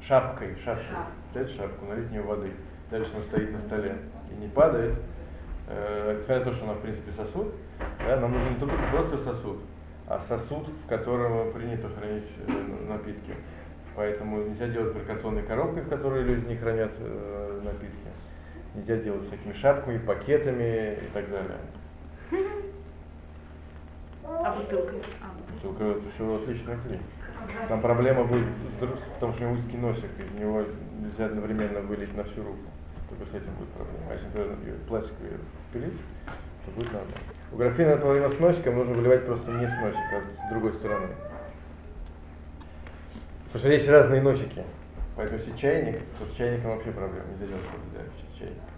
Шапкой, 0.00 0.56
шапкой. 0.62 0.96
Взять 1.32 1.50
шапку, 1.50 1.86
налить 1.86 2.06
в 2.06 2.12
нее 2.12 2.22
воды. 2.22 2.50
Если 2.90 3.16
она 3.16 3.24
стоит 3.24 3.52
на 3.52 3.58
столе 3.58 3.96
и 4.30 4.40
не 4.40 4.48
падает, 4.48 4.94
э, 5.66 6.16
несмотря 6.18 6.38
на 6.38 6.44
то, 6.44 6.52
что 6.52 6.64
она 6.64 6.74
в 6.74 6.80
принципе 6.80 7.10
сосуд, 7.10 7.54
да, 8.06 8.20
нам 8.20 8.32
нужен 8.32 8.52
не 8.52 8.60
только 8.60 8.76
просто 8.92 9.18
сосуд, 9.18 9.58
а 10.06 10.20
сосуд, 10.20 10.68
в 10.68 10.86
котором 10.88 11.52
принято 11.52 11.88
хранить 11.88 12.28
э, 12.46 12.86
напитки. 12.88 13.34
Поэтому 13.96 14.42
нельзя 14.42 14.68
делать 14.68 14.92
прикартонной 14.92 15.42
коробкой, 15.42 15.82
в 15.82 15.88
которой 15.88 16.22
люди 16.22 16.46
не 16.46 16.56
хранят 16.56 16.92
э, 16.98 17.60
напитки. 17.64 18.08
Нельзя 18.74 18.96
делать 18.96 19.26
всякими 19.26 19.52
шапками, 19.52 19.98
пакетами 19.98 20.98
и 21.00 21.08
так 21.12 21.30
далее. 21.30 21.58
А? 24.42 24.48
А, 24.48 24.54
бутылкой. 24.54 25.02
Только 25.62 25.84
это 25.84 26.02
все 26.14 26.36
отличная 26.36 26.78
клей. 26.78 27.00
Там 27.68 27.80
проблема 27.80 28.24
будет 28.24 28.46
в 28.80 29.20
том, 29.20 29.34
что 29.34 29.50
узкий 29.50 29.76
носик, 29.76 30.10
из 30.18 30.40
него 30.40 30.64
нельзя 30.98 31.26
одновременно 31.26 31.80
вылить 31.80 32.14
на 32.16 32.24
всю 32.24 32.42
руку. 32.42 32.58
Только 33.08 33.24
с 33.26 33.34
этим 33.34 33.54
будет 33.54 33.68
проблема. 33.70 34.06
А 34.10 34.12
если, 34.14 34.26
например, 34.26 34.58
её 34.64 34.76
пластиковую 34.88 35.40
пилить, 35.72 36.00
то 36.64 36.70
будет 36.72 36.92
нормально. 36.92 37.16
У 37.52 37.56
графина 37.56 37.88
этого 37.90 38.14
вина 38.14 38.30
с 38.30 38.38
носиком 38.40 38.76
нужно 38.76 38.94
выливать 38.94 39.26
просто 39.26 39.50
не 39.52 39.68
с 39.68 39.74
носика, 39.80 40.22
а 40.22 40.46
с 40.46 40.50
другой 40.50 40.72
стороны. 40.72 41.08
Потому 43.46 43.58
что 43.58 43.72
есть 43.72 43.88
разные 43.88 44.22
носики. 44.22 44.64
Поэтому 45.16 45.38
если 45.38 45.56
чайник, 45.56 46.00
то 46.18 46.24
с 46.24 46.36
чайником 46.36 46.72
вообще 46.72 46.90
проблема. 46.90 47.24
Нельзя 47.28 47.46
делать 47.46 47.64
солодовидаем 47.70 48.10
через 48.18 48.38
чайник. 48.38 48.58
Э, 48.58 48.73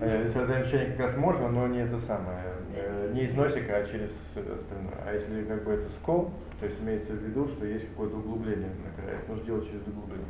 Если 0.00 0.28
солодовидаем 0.30 0.70
чайник 0.70 0.96
как 0.96 1.06
раз 1.06 1.16
можно, 1.16 1.48
но 1.48 1.66
не 1.68 1.78
это 1.78 1.98
самое. 2.00 2.38
э, 2.74 3.10
Не 3.14 3.22
из 3.24 3.34
носика, 3.34 3.76
а 3.76 3.84
через 3.86 4.10
остальное. 4.36 4.94
А 5.06 5.14
если 5.14 5.42
как 5.44 5.64
бы 5.64 5.72
это 5.72 5.88
скол, 5.90 6.32
то 6.60 6.66
есть 6.66 6.80
имеется 6.80 7.12
в 7.12 7.16
виду, 7.16 7.48
что 7.48 7.64
есть 7.64 7.88
какое-то 7.88 8.16
углубление 8.16 8.68
на 8.84 9.02
крае, 9.02 9.18
это 9.18 9.30
нужно 9.30 9.46
делать 9.46 9.66
через 9.66 9.86
углубление. 9.86 10.26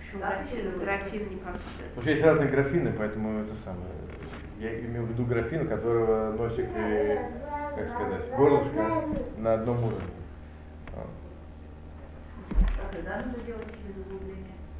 Почему 0.00 0.20
графин? 0.22 0.78
Графин 0.80 1.28
не 1.28 1.36
как 1.36 1.54
Потому 1.54 2.02
что 2.02 2.10
есть 2.10 2.22
разные 2.24 2.48
графины, 2.48 2.92
поэтому 2.98 3.40
это 3.42 3.54
самое. 3.64 3.92
Я 4.58 4.80
имею 4.80 5.04
в 5.04 5.10
виду 5.10 5.24
графин, 5.24 5.62
у 5.62 5.68
которого 5.68 6.32
носик 6.32 6.66
и, 6.76 7.18
как 7.76 7.88
сказать, 7.90 8.36
горлышко 8.36 9.04
на 9.38 9.54
одном 9.54 9.78
уровне. 9.78 10.00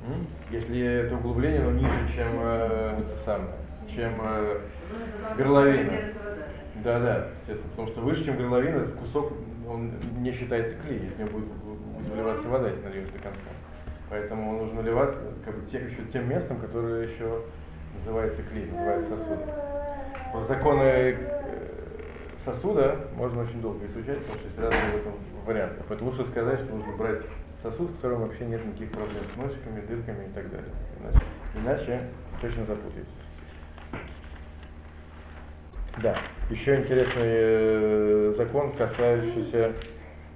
М? 0.07 0.27
Если 0.51 0.81
это 0.81 1.15
углубление, 1.15 1.61
оно 1.61 1.73
ниже, 1.73 2.09
чем 2.15 2.27
э, 2.41 2.99
это 2.99 3.17
самое, 3.17 3.53
чем 3.95 4.13
э, 4.23 4.59
Горловина. 5.37 5.93
Да, 6.83 6.99
да, 6.99 7.27
естественно. 7.41 7.71
Потому 7.71 7.89
что 7.89 8.01
выше, 8.01 8.25
чем 8.25 8.37
горловина, 8.37 8.77
этот 8.77 8.95
кусок, 8.95 9.33
он 9.69 9.93
не 10.19 10.33
считается 10.33 10.75
клей, 10.77 10.99
в 10.99 11.19
него 11.19 11.31
будет, 11.31 11.49
будет 11.49 12.09
выливаться 12.09 12.49
вода, 12.49 12.69
если 12.69 12.83
нальешь 12.83 13.09
до 13.11 13.19
конца. 13.19 13.41
Поэтому 14.09 14.53
он 14.53 14.59
нужно 14.59 14.83
наливать 14.83 15.15
как 15.45 15.57
бы, 15.57 15.67
тем, 15.71 15.87
еще 15.87 16.03
тем 16.13 16.29
местом, 16.29 16.59
которое 16.59 17.07
еще 17.07 17.43
называется 17.95 18.43
клей, 18.43 18.71
называется 18.71 19.11
сосуд. 19.11 19.39
Вот 20.33 20.49
законы 20.49 20.83
э, 20.83 21.17
сосуда 22.45 22.97
можно 23.17 23.43
очень 23.43 23.61
долго 23.61 23.87
изучать, 23.87 24.19
потому 24.21 24.39
что 24.39 24.47
есть 24.47 24.59
разные 24.59 24.93
в 24.93 24.97
этом 24.97 25.13
варианты. 25.45 25.83
Поэтому 25.87 26.11
лучше 26.11 26.25
сказать, 26.27 26.61
что 26.61 26.75
нужно 26.75 26.97
брать 26.97 27.23
сосуд, 27.63 27.91
в 27.91 27.97
котором 27.97 28.23
вообще 28.23 28.47
нет 28.47 28.65
никаких 28.65 28.91
проблем 28.93 29.23
с 29.35 29.37
носиками, 29.37 29.81
дырками 29.87 30.27
и 30.27 30.33
так 30.33 30.51
далее. 30.51 30.73
Иначе, 31.55 31.93
иначе 31.93 32.05
точно 32.41 32.65
запутаетесь. 32.65 33.20
Да, 35.99 36.17
еще 36.49 36.81
интересный 36.81 37.23
э, 37.25 38.35
закон, 38.37 38.73
касающийся 38.73 39.73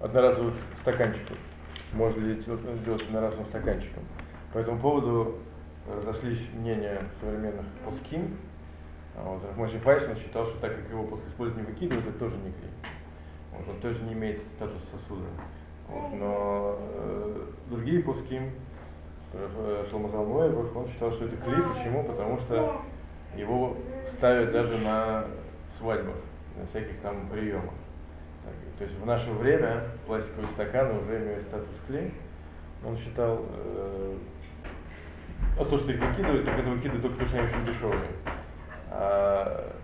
одноразовых 0.01 0.55
стаканчиков. 0.81 1.39
Можно 1.93 2.27
ли 2.27 2.35
делать 2.43 3.03
одноразовым 3.03 3.47
стаканчиком. 3.47 4.03
По 4.53 4.59
этому 4.59 4.81
поводу 4.81 5.39
разошлись 5.89 6.45
мнения 6.55 7.01
современных 7.21 7.67
пускин. 7.85 8.37
А 9.17 9.23
Вот, 9.23 9.45
Рахмон 9.45 9.69
Файшин 9.69 10.17
считал, 10.17 10.45
что 10.45 10.59
так 10.59 10.75
как 10.75 10.91
его 10.91 11.05
после 11.05 11.29
использования 11.29 11.69
выкидывают, 11.69 12.07
это 12.07 12.19
тоже 12.19 12.37
не 12.37 12.51
клей. 12.51 12.73
Вот, 13.53 13.69
он 13.69 13.81
тоже 13.81 14.03
не 14.03 14.13
имеет 14.13 14.39
статус 14.57 14.83
сосуда. 14.91 15.29
Вот, 15.89 16.13
но 16.15 16.79
э, 16.81 17.47
другие 17.71 18.03
пуским, 18.03 18.51
Шалмазал 19.89 20.27
Ноевых, 20.27 20.75
он 20.75 20.89
считал, 20.89 21.13
что 21.13 21.27
это 21.27 21.37
клей. 21.37 21.63
Почему? 21.63 22.03
Потому 22.05 22.39
что 22.39 22.81
его 23.37 23.77
ставят 24.17 24.53
даже 24.53 24.79
на 24.79 25.27
свадьбах, 25.85 26.17
на 26.57 26.67
всяких 26.67 26.99
там 27.01 27.29
приемах. 27.29 27.75
Так, 28.45 28.55
то 28.79 28.85
есть 28.85 28.99
в 28.99 29.07
наше 29.07 29.31
время 29.31 29.83
пластиковые 30.07 30.49
стаканы 30.49 30.99
уже 31.01 31.19
имеют 31.19 31.43
статус 31.43 31.77
клей. 31.87 32.15
Он 32.85 32.97
считал, 32.97 33.45
э, 33.51 34.17
а 35.59 35.65
то, 35.65 35.79
что 35.79 35.93
их 35.93 36.03
выкидывают, 36.03 36.47
так 36.47 36.59
это 36.59 36.71
выкидывают 36.71 37.03
только 37.03 37.17
потому, 37.17 37.29
что 37.29 37.39
они 37.39 37.49
очень 37.49 37.67
дешевые. 37.67 38.11
А, 38.91 39.77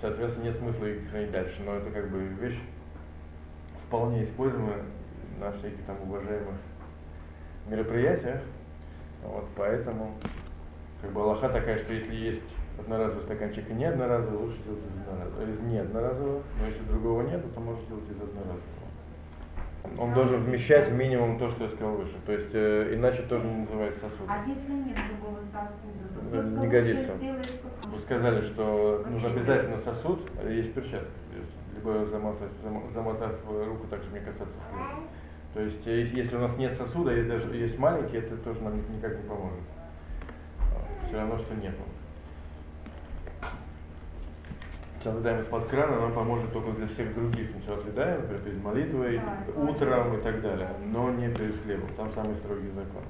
соответственно, 0.00 0.44
нет 0.44 0.56
смысла 0.56 0.86
их 0.86 1.10
хранить 1.10 1.30
дальше. 1.30 1.62
Но 1.64 1.74
это 1.74 1.90
как 1.90 2.10
бы 2.10 2.20
вещь 2.20 2.58
вполне 3.86 4.24
используемая 4.24 4.82
на 5.38 5.52
всяких 5.52 5.82
там 5.84 6.00
уважаемых 6.02 6.56
мероприятиях. 7.66 8.40
Вот, 9.22 9.46
поэтому 9.54 10.14
как 11.02 11.12
бы 11.12 11.20
Аллаха 11.20 11.48
такая, 11.48 11.76
что 11.78 11.92
если 11.92 12.14
есть 12.14 12.56
одноразовый 12.78 13.24
стаканчик 13.24 13.68
и 13.68 13.74
не 13.74 13.84
одноразовый, 13.84 14.38
лучше 14.38 14.56
делать 14.64 14.80
из 14.80 15.00
одноразового, 15.02 15.50
из 15.50 15.60
не 15.60 15.78
одноразового, 15.78 16.42
но 16.60 16.66
если 16.66 16.82
другого 16.84 17.22
нет, 17.22 17.54
то 17.54 17.60
можно 17.60 17.82
делать 17.88 18.04
из 18.04 18.22
одноразового. 18.22 18.62
Он 19.98 20.14
должен 20.14 20.38
вмещать 20.38 20.92
минимум 20.92 21.38
то, 21.38 21.48
что 21.48 21.64
я 21.64 21.70
сказал 21.70 21.96
выше. 21.96 22.14
То 22.24 22.32
есть 22.32 22.50
э, 22.52 22.94
иначе 22.94 23.22
тоже 23.22 23.44
не 23.44 23.62
называется 23.62 24.00
сосудом. 24.00 24.28
А 24.28 24.48
если 24.48 24.72
нет 24.72 24.96
другого 25.10 25.40
сосуда? 25.52 26.30
то 26.30 26.36
Э, 26.36 26.60
не 26.60 26.68
годится. 26.68 27.12
Вы 27.84 27.98
сказали, 27.98 28.42
что 28.42 29.04
нужно 29.10 29.30
обязательно 29.30 29.78
сосуд, 29.78 30.30
а 30.40 30.48
есть 30.48 30.72
перчатка. 30.72 31.10
Либо 31.74 32.06
замотав 32.06 33.32
э, 33.50 33.64
руку, 33.66 33.88
также 33.88 34.08
мне 34.10 34.20
касаться. 34.20 34.56
То 35.52 35.60
есть 35.60 35.84
э, 35.86 36.00
если 36.00 36.18
если 36.18 36.36
у 36.36 36.40
нас 36.40 36.56
нет 36.56 36.72
сосуда, 36.72 37.12
есть 37.12 37.28
даже 37.28 37.52
есть 37.56 37.76
маленький, 37.76 38.18
это 38.18 38.36
тоже 38.36 38.62
нам 38.62 38.76
никак 38.96 39.16
не 39.16 39.28
поможет. 39.28 39.58
Все 41.12 41.20
равно, 41.20 41.36
что 41.36 41.54
нету. 41.56 41.82
Отъедаем 45.04 45.40
из-под 45.40 45.66
крана 45.66 46.00
нам 46.00 46.14
поможет 46.14 46.50
только 46.54 46.70
для 46.72 46.86
всех 46.86 47.14
других. 47.14 47.54
Ничего 47.54 47.74
отъедаем, 47.74 48.22
например, 48.22 48.40
перед 48.40 48.64
молитвой, 48.64 49.18
Да, 49.18 49.60
утром 49.60 50.18
и 50.18 50.22
так 50.22 50.40
далее, 50.40 50.70
но 50.86 51.10
не 51.10 51.28
перед 51.28 51.62
хлебом. 51.62 51.90
Там 51.98 52.10
самый 52.14 52.34
строгий 52.36 52.70
закон. 52.70 53.02